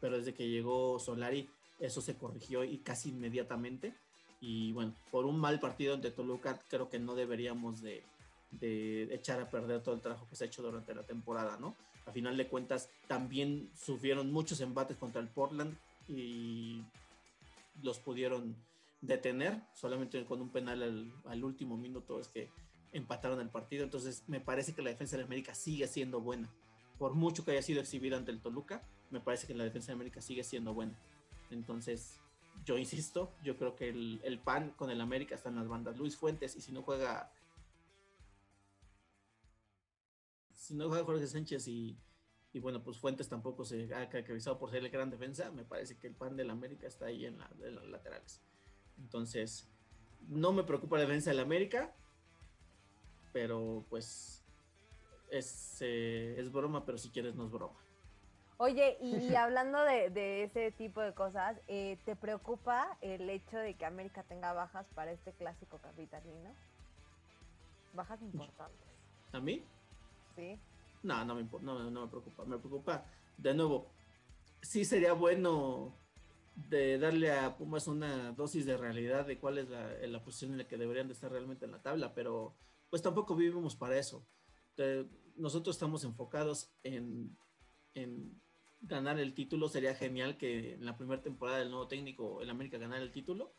Pero 0.00 0.18
desde 0.18 0.34
que 0.34 0.50
llegó 0.50 0.98
Solari, 0.98 1.48
eso 1.80 2.02
se 2.02 2.16
corrigió 2.16 2.62
y 2.62 2.76
casi 2.78 3.08
inmediatamente. 3.08 3.94
Y 4.40 4.72
bueno, 4.72 4.94
por 5.10 5.26
un 5.26 5.38
mal 5.38 5.58
partido 5.58 5.94
ante 5.94 6.10
Toluca, 6.10 6.60
creo 6.68 6.88
que 6.88 6.98
no 6.98 7.14
deberíamos 7.14 7.82
de, 7.82 8.04
echar 9.12 9.40
a 9.40 9.50
perder 9.50 9.82
todo 9.82 9.94
el 9.94 10.00
trabajo 10.00 10.26
que 10.28 10.36
se 10.36 10.44
ha 10.44 10.46
hecho 10.46 10.62
durante 10.62 10.94
la 10.94 11.02
temporada, 11.02 11.58
¿no? 11.58 11.74
A 12.06 12.12
final 12.12 12.36
de 12.36 12.48
cuentas, 12.48 12.88
también 13.06 13.70
sufrieron 13.74 14.32
muchos 14.32 14.60
embates 14.60 14.96
contra 14.96 15.20
el 15.20 15.28
Portland 15.28 15.76
y 16.08 16.82
los 17.82 17.98
pudieron 17.98 18.56
detener, 19.00 19.60
solamente 19.74 20.24
con 20.24 20.40
un 20.40 20.50
penal 20.50 21.12
al, 21.26 21.44
último 21.44 21.76
minuto 21.76 22.18
es 22.18 22.28
que 22.28 22.48
empataron 22.92 23.40
el 23.40 23.50
partido, 23.50 23.84
entonces 23.84 24.24
me 24.26 24.40
parece 24.40 24.74
que 24.74 24.82
la 24.82 24.90
defensa 24.90 25.16
de 25.16 25.24
América 25.24 25.54
sigue 25.54 25.86
siendo 25.86 26.20
buena. 26.20 26.48
Por 26.98 27.14
mucho 27.14 27.44
que 27.44 27.52
haya 27.52 27.62
sido 27.62 27.80
exhibida 27.80 28.16
ante 28.16 28.32
el 28.32 28.40
Toluca, 28.40 28.82
me 29.10 29.20
parece 29.20 29.46
que 29.46 29.54
la 29.54 29.64
defensa 29.64 29.88
de 29.88 29.94
América 29.94 30.20
sigue 30.20 30.42
siendo 30.42 30.74
buena. 30.74 30.94
Entonces, 31.50 32.18
yo 32.64 32.78
insisto, 32.78 33.32
yo 33.42 33.56
creo 33.56 33.76
que 33.76 33.88
el, 33.88 34.40
pan 34.44 34.70
con 34.70 34.90
el 34.90 35.00
América 35.00 35.34
está 35.34 35.48
en 35.48 35.56
las 35.56 35.68
bandas. 35.68 35.96
Luis 35.96 36.16
Fuentes, 36.16 36.56
y 36.56 36.60
si 36.60 36.72
no 36.72 36.82
juega. 36.82 37.32
Si 40.54 40.74
no 40.74 40.88
juega 40.88 41.04
Jorge 41.04 41.26
Sánchez 41.26 41.66
y, 41.68 41.96
bueno, 42.60 42.82
pues 42.82 42.98
Fuentes 42.98 43.28
tampoco 43.28 43.64
se 43.64 43.84
ha 43.94 44.08
caracterizado 44.08 44.58
por 44.58 44.70
ser 44.70 44.84
el 44.84 44.90
gran 44.90 45.10
defensa, 45.10 45.50
me 45.50 45.64
parece 45.64 45.96
que 45.96 46.08
el 46.08 46.14
pan 46.14 46.36
del 46.36 46.50
América 46.50 46.86
está 46.86 47.06
ahí 47.06 47.24
en, 47.24 47.38
las 47.38 47.56
laterales. 47.86 48.42
Entonces, 48.98 49.68
no 50.28 50.52
me 50.52 50.64
preocupa 50.64 50.96
la 50.96 51.02
defensa 51.02 51.30
del 51.30 51.40
América, 51.40 51.94
pero 53.32 53.86
pues 53.88 54.44
es, 55.30 55.78
eh, 55.80 56.34
es 56.36 56.50
broma, 56.50 56.84
pero 56.84 56.98
si 56.98 57.08
quieres 57.10 57.34
no 57.34 57.46
es 57.46 57.50
broma. 57.50 57.78
Oye, 58.58 58.98
y 59.00 59.34
hablando 59.36 59.80
de, 59.82 60.42
ese 60.42 60.72
tipo 60.72 61.00
de 61.00 61.14
cosas, 61.14 61.56
eh, 61.68 61.96
¿te 62.04 62.16
preocupa 62.16 62.98
el 63.00 63.30
hecho 63.30 63.56
de 63.56 63.74
que 63.74 63.86
América 63.86 64.24
tenga 64.24 64.52
bajas 64.52 64.86
para 64.94 65.12
este 65.12 65.32
clásico 65.32 65.78
capitalino? 65.78 66.52
Bajas 67.94 68.20
importantes. 68.20 68.86
¿A 69.32 69.40
mí? 69.40 69.64
Sí. 70.34 70.58
No, 71.02 71.24
no 71.24 71.36
me, 71.36 71.44
no, 71.60 71.90
no 71.90 72.00
me 72.02 72.08
preocupa. 72.08 72.44
Me 72.44 72.58
preocupa, 72.58 73.04
de 73.36 73.54
nuevo, 73.54 73.86
sí 74.60 74.84
sería 74.84 75.12
bueno 75.12 75.94
de 76.56 76.98
darle 76.98 77.30
a 77.30 77.56
Pumas 77.56 77.86
una 77.86 78.32
dosis 78.32 78.66
de 78.66 78.76
realidad 78.76 79.24
de 79.24 79.38
cuál 79.38 79.58
es 79.58 79.68
la, 79.68 79.92
la 80.08 80.24
posición 80.24 80.52
en 80.52 80.58
la 80.58 80.66
que 80.66 80.76
deberían 80.76 81.06
de 81.06 81.14
estar 81.14 81.30
realmente 81.30 81.64
en 81.64 81.70
la 81.70 81.80
tabla, 81.80 82.12
pero 82.14 82.56
pues 82.90 83.02
tampoco 83.02 83.36
vivimos 83.36 83.76
para 83.76 83.96
eso. 83.96 84.26
nosotros 85.36 85.76
estamos 85.76 86.02
enfocados 86.02 86.72
en, 86.82 87.38
en 87.94 88.40
ganar 88.80 89.18
el 89.18 89.34
título. 89.34 89.68
Sería 89.68 89.94
genial 89.94 90.36
que 90.36 90.74
en 90.74 90.84
la 90.84 90.96
primera 90.96 91.22
temporada 91.22 91.58
del 91.58 91.70
nuevo 91.70 91.88
técnico 91.88 92.40
el 92.40 92.50
América 92.50 92.78
ganara 92.78 93.02
el 93.02 93.12
título. 93.12 93.54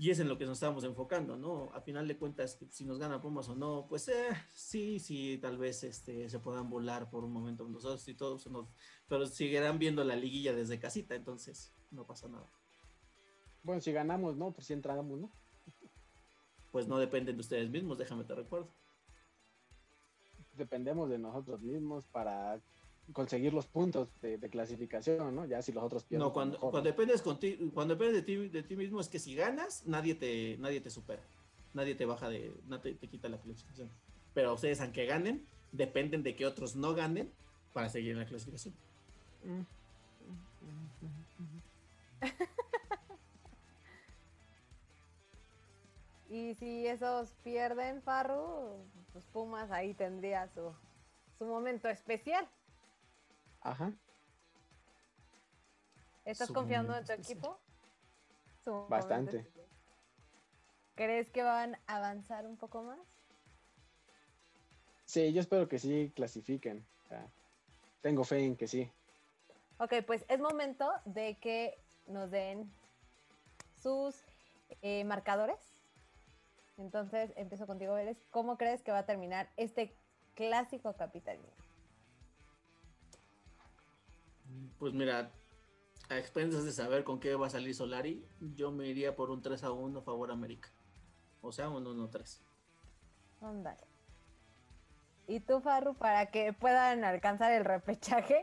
Y 0.00 0.08
es 0.08 0.18
en 0.18 0.28
lo 0.28 0.38
que 0.38 0.46
nos 0.46 0.54
estábamos 0.54 0.84
enfocando, 0.84 1.36
¿no? 1.36 1.70
A 1.74 1.82
final 1.82 2.08
de 2.08 2.16
cuentas, 2.16 2.58
si 2.70 2.86
nos 2.86 2.98
gana 2.98 3.20
Pumas 3.20 3.50
o 3.50 3.54
no, 3.54 3.84
pues 3.86 4.08
eh, 4.08 4.30
sí, 4.54 4.98
sí, 4.98 5.36
tal 5.42 5.58
vez 5.58 5.84
este, 5.84 6.30
se 6.30 6.38
puedan 6.38 6.70
volar 6.70 7.10
por 7.10 7.22
un 7.22 7.34
momento 7.34 7.68
nosotros 7.68 8.08
y 8.08 8.14
todos, 8.14 8.48
pero 9.06 9.26
seguirán 9.26 9.78
viendo 9.78 10.02
la 10.02 10.16
liguilla 10.16 10.54
desde 10.54 10.80
casita, 10.80 11.14
entonces 11.14 11.74
no 11.90 12.06
pasa 12.06 12.28
nada. 12.28 12.50
Bueno, 13.62 13.82
si 13.82 13.92
ganamos, 13.92 14.38
¿no? 14.38 14.52
Pues 14.52 14.68
si 14.68 14.72
entramos, 14.72 15.18
¿no? 15.18 15.30
Pues 16.72 16.88
no 16.88 16.98
dependen 16.98 17.36
de 17.36 17.40
ustedes 17.42 17.68
mismos, 17.68 17.98
déjame 17.98 18.24
te 18.24 18.34
recuerdo. 18.34 18.72
Dependemos 20.54 21.10
de 21.10 21.18
nosotros 21.18 21.60
mismos 21.60 22.06
para 22.06 22.58
conseguir 23.12 23.52
los 23.52 23.66
puntos 23.66 24.08
de, 24.20 24.38
clasificación, 24.50 25.34
¿no? 25.34 25.46
Ya 25.46 25.62
si 25.62 25.72
los 25.72 25.84
otros 25.84 26.04
pierden. 26.04 26.26
No, 26.26 26.32
cuando, 26.32 26.58
cuando 26.58 26.82
dependes, 26.82 27.22
cuando 27.22 27.94
dependes 27.94 28.14
de 28.14 28.22
ti, 28.22 28.48
de 28.48 28.62
ti 28.62 28.76
mismo 28.76 29.00
es 29.00 29.08
que 29.08 29.18
si 29.18 29.34
ganas, 29.34 29.86
nadie 29.86 30.14
te, 30.14 30.56
nadie 30.58 30.80
te 30.80 30.90
supera. 30.90 31.22
Nadie 31.72 31.94
te 31.94 32.04
baja 32.04 32.28
de, 32.28 32.52
nadie 32.66 32.94
te, 32.94 33.06
quita 33.06 33.28
la 33.28 33.38
clasificación. 33.38 33.88
Pero 34.34 34.54
ustedes, 34.54 34.80
aunque 34.80 35.06
ganen, 35.06 35.46
dependen 35.72 36.22
de 36.22 36.34
que 36.34 36.46
otros 36.46 36.76
no 36.76 36.94
ganen 36.94 37.30
para 37.72 37.88
seguir 37.88 38.12
en 38.12 38.18
la 38.18 38.26
clasificación. 38.26 38.74
y 46.28 46.54
si 46.54 46.86
esos 46.86 47.30
pierden, 47.44 48.02
Farru, 48.02 48.84
pues 49.12 49.24
Pumas 49.26 49.70
ahí 49.70 49.94
tendría 49.94 50.48
su, 50.48 50.72
su 51.38 51.44
momento 51.44 51.88
especial. 51.88 52.48
Ajá. 53.60 53.92
¿Estás 56.24 56.50
confiando 56.50 56.96
en 56.96 57.04
tu 57.04 57.12
equipo? 57.12 57.58
Bastante. 58.88 59.46
¿Crees 60.94 61.30
que 61.30 61.42
van 61.42 61.76
a 61.86 61.96
avanzar 61.96 62.46
un 62.46 62.56
poco 62.56 62.82
más? 62.82 62.98
Sí, 65.06 65.32
yo 65.32 65.40
espero 65.40 65.68
que 65.68 65.78
sí 65.78 66.12
clasifiquen. 66.14 66.86
tengo 68.00 68.24
fe 68.24 68.44
en 68.44 68.56
que 68.56 68.68
sí. 68.68 68.90
Ok, 69.78 69.94
pues 70.06 70.24
es 70.28 70.38
momento 70.40 70.90
de 71.04 71.38
que 71.38 71.78
nos 72.06 72.30
den 72.30 72.70
sus 73.82 74.14
eh, 74.82 75.04
marcadores. 75.04 75.58
Entonces, 76.76 77.32
empiezo 77.36 77.66
contigo, 77.66 77.94
Vélez. 77.94 78.18
¿Cómo 78.30 78.56
crees 78.56 78.82
que 78.82 78.92
va 78.92 78.98
a 78.98 79.06
terminar 79.06 79.48
este 79.56 79.94
clásico 80.34 80.92
capitalino? 80.94 81.48
Pues 84.78 84.94
mira, 84.94 85.30
a 86.08 86.18
expensas 86.18 86.64
de 86.64 86.72
saber 86.72 87.04
con 87.04 87.20
qué 87.20 87.34
va 87.34 87.46
a 87.46 87.50
salir 87.50 87.74
Solari, 87.74 88.24
yo 88.54 88.72
me 88.72 88.86
iría 88.86 89.14
por 89.14 89.30
un 89.30 89.42
3 89.42 89.62
a 89.64 89.72
1 89.72 90.02
favor 90.02 90.30
América. 90.30 90.70
O 91.40 91.52
sea, 91.52 91.68
un 91.68 91.84
1-3. 91.84 92.40
Ándale. 93.40 93.86
¿Y 95.26 95.40
tú, 95.40 95.60
Farru, 95.60 95.94
para 95.94 96.26
que 96.26 96.52
puedan 96.52 97.04
alcanzar 97.04 97.52
el 97.52 97.64
repechaje? 97.64 98.42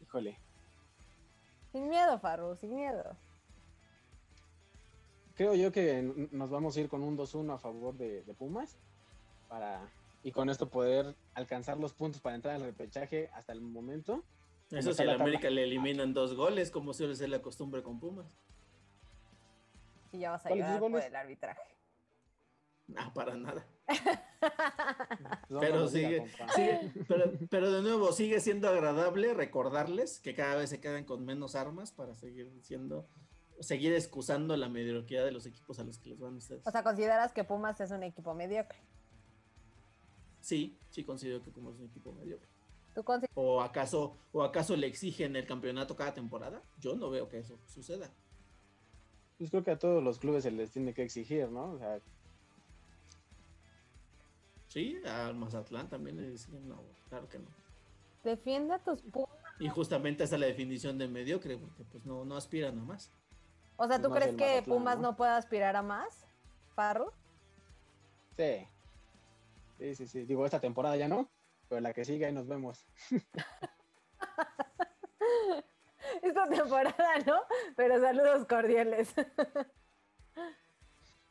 híjole. 0.00 0.38
Sin 1.72 1.88
miedo, 1.88 2.18
Farru, 2.18 2.56
sin 2.56 2.74
miedo. 2.74 3.16
Creo 5.34 5.54
yo 5.54 5.70
que 5.70 6.02
nos 6.32 6.50
vamos 6.50 6.76
a 6.76 6.80
ir 6.80 6.88
con 6.88 7.02
un 7.02 7.16
2-1 7.16 7.54
a 7.54 7.58
favor 7.58 7.94
de, 7.94 8.22
de 8.22 8.34
Pumas 8.34 8.78
para 9.48 9.86
y 10.26 10.32
con 10.32 10.50
esto 10.50 10.68
poder 10.68 11.14
alcanzar 11.34 11.78
los 11.78 11.94
puntos 11.94 12.20
para 12.20 12.34
entrar 12.34 12.56
al 12.56 12.62
repechaje 12.62 13.30
hasta 13.32 13.52
el 13.52 13.60
momento. 13.60 14.24
Eso 14.72 14.92
si 14.92 15.02
a 15.02 15.04
la 15.04 15.16
la 15.16 15.22
América 15.22 15.48
le 15.50 15.62
eliminan 15.62 16.14
dos 16.14 16.34
goles, 16.34 16.72
como 16.72 16.92
suele 16.94 17.14
ser 17.14 17.28
la 17.28 17.40
costumbre 17.40 17.80
con 17.84 18.00
Pumas. 18.00 18.26
Y 20.10 20.18
ya 20.18 20.32
vas 20.32 20.44
a 20.44 20.48
¿Cuáles 20.48 20.66
llorar 20.66 20.80
por 20.80 21.00
el 21.00 21.14
arbitraje. 21.14 21.76
Ah, 22.96 23.12
para 23.14 23.36
nada. 23.36 23.64
No, 25.48 25.60
Pero 25.60 25.80
no, 25.80 25.88
sigue- 25.88 26.24
pero, 27.08 27.32
pero 27.48 27.70
de 27.70 27.82
nuevo, 27.82 28.12
sigue 28.12 28.40
siendo 28.40 28.68
agradable 28.68 29.32
recordarles 29.32 30.18
que 30.20 30.34
cada 30.34 30.56
vez 30.56 30.70
se 30.70 30.80
quedan 30.80 31.04
con 31.04 31.24
menos 31.24 31.54
armas 31.54 31.92
para 31.92 32.14
seguir 32.14 32.52
siendo, 32.62 33.08
seguir 33.60 33.92
excusando 33.94 34.56
la 34.56 34.68
mediocridad 34.68 35.24
de 35.24 35.32
los 35.32 35.46
equipos 35.46 35.78
a 35.78 35.84
los 35.84 35.98
que 35.98 36.10
les 36.10 36.18
van 36.18 36.34
ustedes. 36.36 36.66
O 36.66 36.70
sea, 36.70 36.82
¿consideras 36.82 37.32
que 37.32 37.44
Pumas 37.44 37.80
es 37.80 37.92
un 37.92 38.02
equipo 38.02 38.34
mediocre? 38.34 38.78
Sí, 40.46 40.78
sí 40.90 41.02
considero 41.02 41.42
que 41.42 41.50
Pumas 41.50 41.74
es 41.74 41.80
un 41.80 41.86
equipo 41.86 42.12
mediocre. 42.12 42.48
¿Tú 42.94 43.02
consi- 43.02 43.28
¿O 43.34 43.60
acaso, 43.60 44.16
¿O 44.32 44.42
acaso 44.44 44.76
le 44.76 44.86
exigen 44.86 45.34
el 45.36 45.44
campeonato 45.44 45.96
cada 45.96 46.14
temporada? 46.14 46.62
Yo 46.78 46.94
no 46.94 47.10
veo 47.10 47.28
que 47.28 47.38
eso 47.40 47.58
suceda. 47.66 48.10
Pues 49.38 49.50
creo 49.50 49.64
que 49.64 49.72
a 49.72 49.78
todos 49.78 50.02
los 50.02 50.18
clubes 50.18 50.44
se 50.44 50.50
les 50.52 50.70
tiene 50.70 50.94
que 50.94 51.02
exigir, 51.02 51.48
¿no? 51.50 51.72
O 51.72 51.78
sea, 51.78 51.98
Sí, 54.68 54.96
al 55.06 55.34
Mazatlán 55.36 55.88
también 55.88 56.16
le 56.16 56.32
exigen, 56.32 56.68
no, 56.68 56.82
claro 57.08 57.28
que 57.28 57.38
no. 57.38 57.46
Defiende 58.24 58.74
a 58.74 58.78
tus 58.78 59.00
Pumas. 59.02 59.30
Y 59.58 59.68
justamente 59.68 60.24
esa 60.24 60.34
es 60.36 60.40
la 60.40 60.46
definición 60.46 60.98
de 60.98 61.08
mediocre, 61.08 61.56
porque 61.56 61.84
pues 61.84 62.04
no, 62.04 62.24
no 62.24 62.36
aspiran 62.36 62.78
a 62.78 62.82
más. 62.82 63.10
O 63.76 63.86
sea, 63.86 64.00
¿tú 64.00 64.10
crees 64.10 64.34
que 64.36 64.44
Mazatlán, 64.44 64.64
Pumas 64.64 64.96
¿no? 64.96 65.02
no 65.12 65.16
puede 65.16 65.32
aspirar 65.32 65.76
a 65.76 65.82
más? 65.82 66.26
Farru. 66.74 67.10
sí. 68.36 68.66
Sí, 69.78 69.94
sí, 69.94 70.06
sí. 70.06 70.24
Digo, 70.24 70.44
esta 70.44 70.60
temporada 70.60 70.96
ya 70.96 71.08
no, 71.08 71.30
pero 71.68 71.80
la 71.80 71.92
que 71.92 72.04
sigue 72.04 72.26
ahí 72.26 72.32
nos 72.32 72.48
vemos. 72.48 72.86
Esta 76.22 76.48
temporada, 76.48 77.18
¿no? 77.26 77.40
Pero 77.76 78.00
saludos 78.00 78.46
cordiales. 78.46 79.14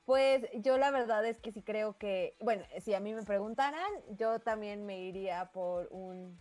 Pues 0.06 0.48
yo 0.54 0.78
la 0.78 0.92
verdad 0.92 1.26
es 1.26 1.40
que 1.40 1.52
sí 1.52 1.64
creo 1.64 1.98
que, 1.98 2.38
bueno, 2.40 2.64
si 2.80 2.94
a 2.94 3.00
mí 3.00 3.16
me 3.16 3.24
preguntaran, 3.24 3.92
yo 4.10 4.40
también 4.40 4.86
me 4.86 5.00
iría 5.00 5.50
por 5.52 5.88
un, 5.90 6.40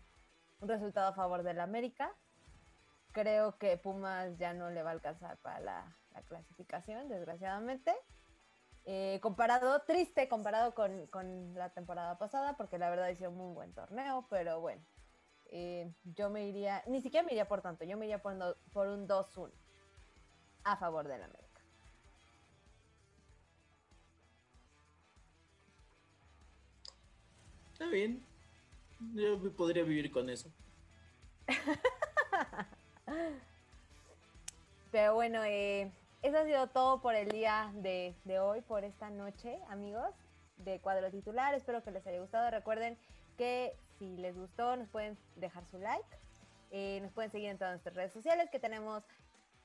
resultado 0.61 1.09
a 1.09 1.15
favor 1.15 1.43
del 1.43 1.61
América. 1.61 2.15
Creo 3.13 3.57
que 3.57 3.79
Pumas 3.79 4.37
ya 4.37 4.53
no 4.53 4.69
le 4.69 4.83
va 4.83 4.91
a 4.91 4.93
alcanzar 4.93 5.39
para 5.39 5.61
la 5.61 5.97
clasificación, 6.29 7.09
desgraciadamente. 7.09 7.95
Eh, 8.87 9.19
comparado, 9.23 9.81
triste 9.83 10.29
comparado 10.29 10.75
con, 10.75 11.07
con 11.07 11.55
la 11.55 11.71
temporada 11.71 12.19
pasada, 12.19 12.57
porque 12.57 12.79
la 12.79 12.91
verdad 12.91 13.09
hicieron 13.09 13.35
un 13.35 13.47
muy 13.47 13.55
buen 13.55 13.73
torneo, 13.73 14.27
pero 14.29 14.61
bueno, 14.61 14.83
eh, 15.47 15.91
yo 16.05 16.29
me 16.29 16.49
iría, 16.49 16.83
ni 16.87 17.01
siquiera 17.01 17.25
me 17.25 17.33
iría 17.33 17.49
por 17.49 17.63
tanto, 17.63 17.85
yo 17.85 17.97
me 17.97 18.05
iría 18.05 18.21
por, 18.21 18.59
por 18.73 18.89
un 18.89 19.09
2-1 19.09 19.53
a 20.65 20.77
favor 20.77 21.09
del 21.09 21.23
América. 21.23 21.63
Está 27.73 27.87
bien. 27.87 28.23
Yo 29.15 29.41
podría 29.57 29.83
vivir 29.83 30.13
con 30.13 30.29
eso. 30.31 30.51
Pero 34.93 35.15
bueno, 35.15 35.43
eh, 35.45 35.91
eso 36.25 36.39
ha 36.39 36.45
sido 36.45 36.67
todo 36.69 37.03
por 37.03 37.15
el 37.15 37.29
día 37.29 37.71
de, 37.75 38.15
hoy, 38.41 38.63
por 38.63 38.83
esta 38.83 39.11
noche, 39.11 39.59
amigos, 39.69 40.09
de 40.57 40.81
cuadro 40.81 41.11
titular. 41.11 41.53
Espero 41.53 41.85
que 41.85 41.91
les 41.91 42.07
haya 42.07 42.19
gustado. 42.19 42.51
Recuerden 42.51 42.97
que 43.37 43.77
si 43.99 44.17
les 44.17 44.35
gustó, 44.35 44.75
nos 44.75 44.89
pueden 44.89 45.19
dejar 45.37 45.67
su 45.67 45.77
like. 45.77 46.09
Eh, 46.71 47.01
nos 47.03 47.13
pueden 47.13 47.31
seguir 47.31 47.51
en 47.51 47.59
todas 47.59 47.75
nuestras 47.75 47.95
redes 47.95 48.15
sociales 48.15 48.49
que 48.51 48.59
tenemos 48.59 49.05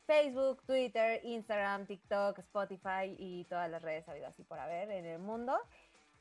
Facebook, 0.05 0.61
Twitter, 0.63 1.21
Instagram, 1.23 1.85
TikTok, 1.85 2.39
Spotify 2.39 3.15
y 3.17 3.45
todas 3.45 3.71
las 3.71 3.81
redes 3.81 4.09
habidas 4.09 4.37
y 4.37 4.43
por 4.43 4.59
haber 4.59 4.91
en 4.91 5.05
el 5.05 5.19
mundo. 5.19 5.57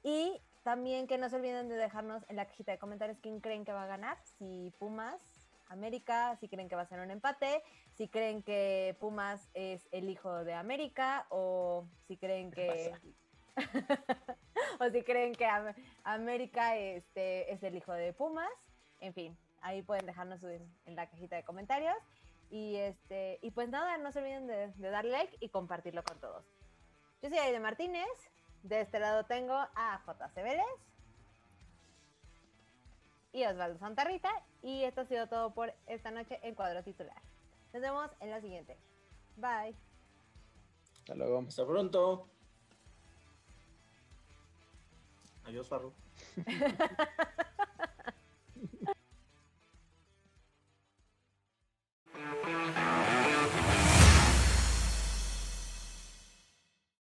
Y 0.04 0.40
también 0.62 1.08
que 1.08 1.18
no 1.18 1.28
se 1.28 1.34
olviden 1.34 1.68
de 1.68 1.74
dejarnos 1.74 2.24
en 2.28 2.36
la 2.36 2.46
cajita 2.46 2.70
de 2.70 2.78
comentarios 2.78 3.18
quién 3.20 3.40
creen 3.40 3.64
que 3.64 3.72
va 3.72 3.82
a 3.82 3.88
ganar, 3.88 4.16
si 4.38 4.72
Pumas, 4.78 5.20
América, 5.68 6.36
si 6.40 6.48
creen 6.48 6.68
que 6.68 6.76
va 6.76 6.82
a 6.82 6.86
ser 6.86 7.00
un 7.00 7.10
empate, 7.10 7.62
si 7.94 8.08
creen 8.08 8.42
que 8.42 8.96
Pumas 9.00 9.48
es 9.54 9.88
el 9.92 10.08
hijo 10.08 10.44
de 10.44 10.54
América 10.54 11.26
o 11.30 11.86
si 12.06 12.16
creen 12.16 12.50
que 12.50 12.92
o 14.80 14.88
si 14.90 15.02
creen 15.02 15.34
que 15.34 15.46
Am- 15.46 15.74
América 16.04 16.76
este, 16.76 17.52
es 17.52 17.62
el 17.62 17.76
hijo 17.76 17.92
de 17.92 18.12
Pumas. 18.12 18.50
En 19.00 19.12
fin, 19.14 19.36
ahí 19.60 19.82
pueden 19.82 20.06
dejarnos 20.06 20.42
en, 20.44 20.62
en 20.86 20.96
la 20.96 21.08
cajita 21.08 21.36
de 21.36 21.44
comentarios. 21.44 21.96
Y 22.50 22.76
este, 22.76 23.38
y 23.42 23.50
pues 23.50 23.68
nada, 23.68 23.98
no 23.98 24.10
se 24.10 24.20
olviden 24.20 24.46
de, 24.46 24.68
de 24.68 24.90
darle 24.90 25.10
like 25.10 25.36
y 25.40 25.48
compartirlo 25.50 26.02
con 26.02 26.18
todos. 26.18 26.44
Yo 27.22 27.28
soy 27.28 27.38
Aide 27.38 27.60
Martínez. 27.60 28.08
De 28.62 28.80
este 28.80 28.98
lado 28.98 29.24
tengo 29.24 29.54
a 29.54 30.02
JC 30.06 30.34
Vélez 30.42 30.64
y 33.32 33.44
Osvaldo 33.44 33.78
Santarrita. 33.78 34.30
Y 34.62 34.84
esto 34.84 35.02
ha 35.02 35.06
sido 35.06 35.26
todo 35.26 35.54
por 35.54 35.72
esta 35.86 36.10
noche 36.10 36.38
en 36.42 36.54
cuadro 36.54 36.82
titular. 36.82 37.20
Nos 37.72 37.82
vemos 37.82 38.10
en 38.20 38.30
la 38.30 38.40
siguiente. 38.40 38.76
Bye. 39.36 39.74
Hasta 41.00 41.14
luego. 41.14 41.44
Hasta 41.46 41.66
pronto. 41.66 42.28
Adiós, 45.44 45.68
Farro. 45.68 45.92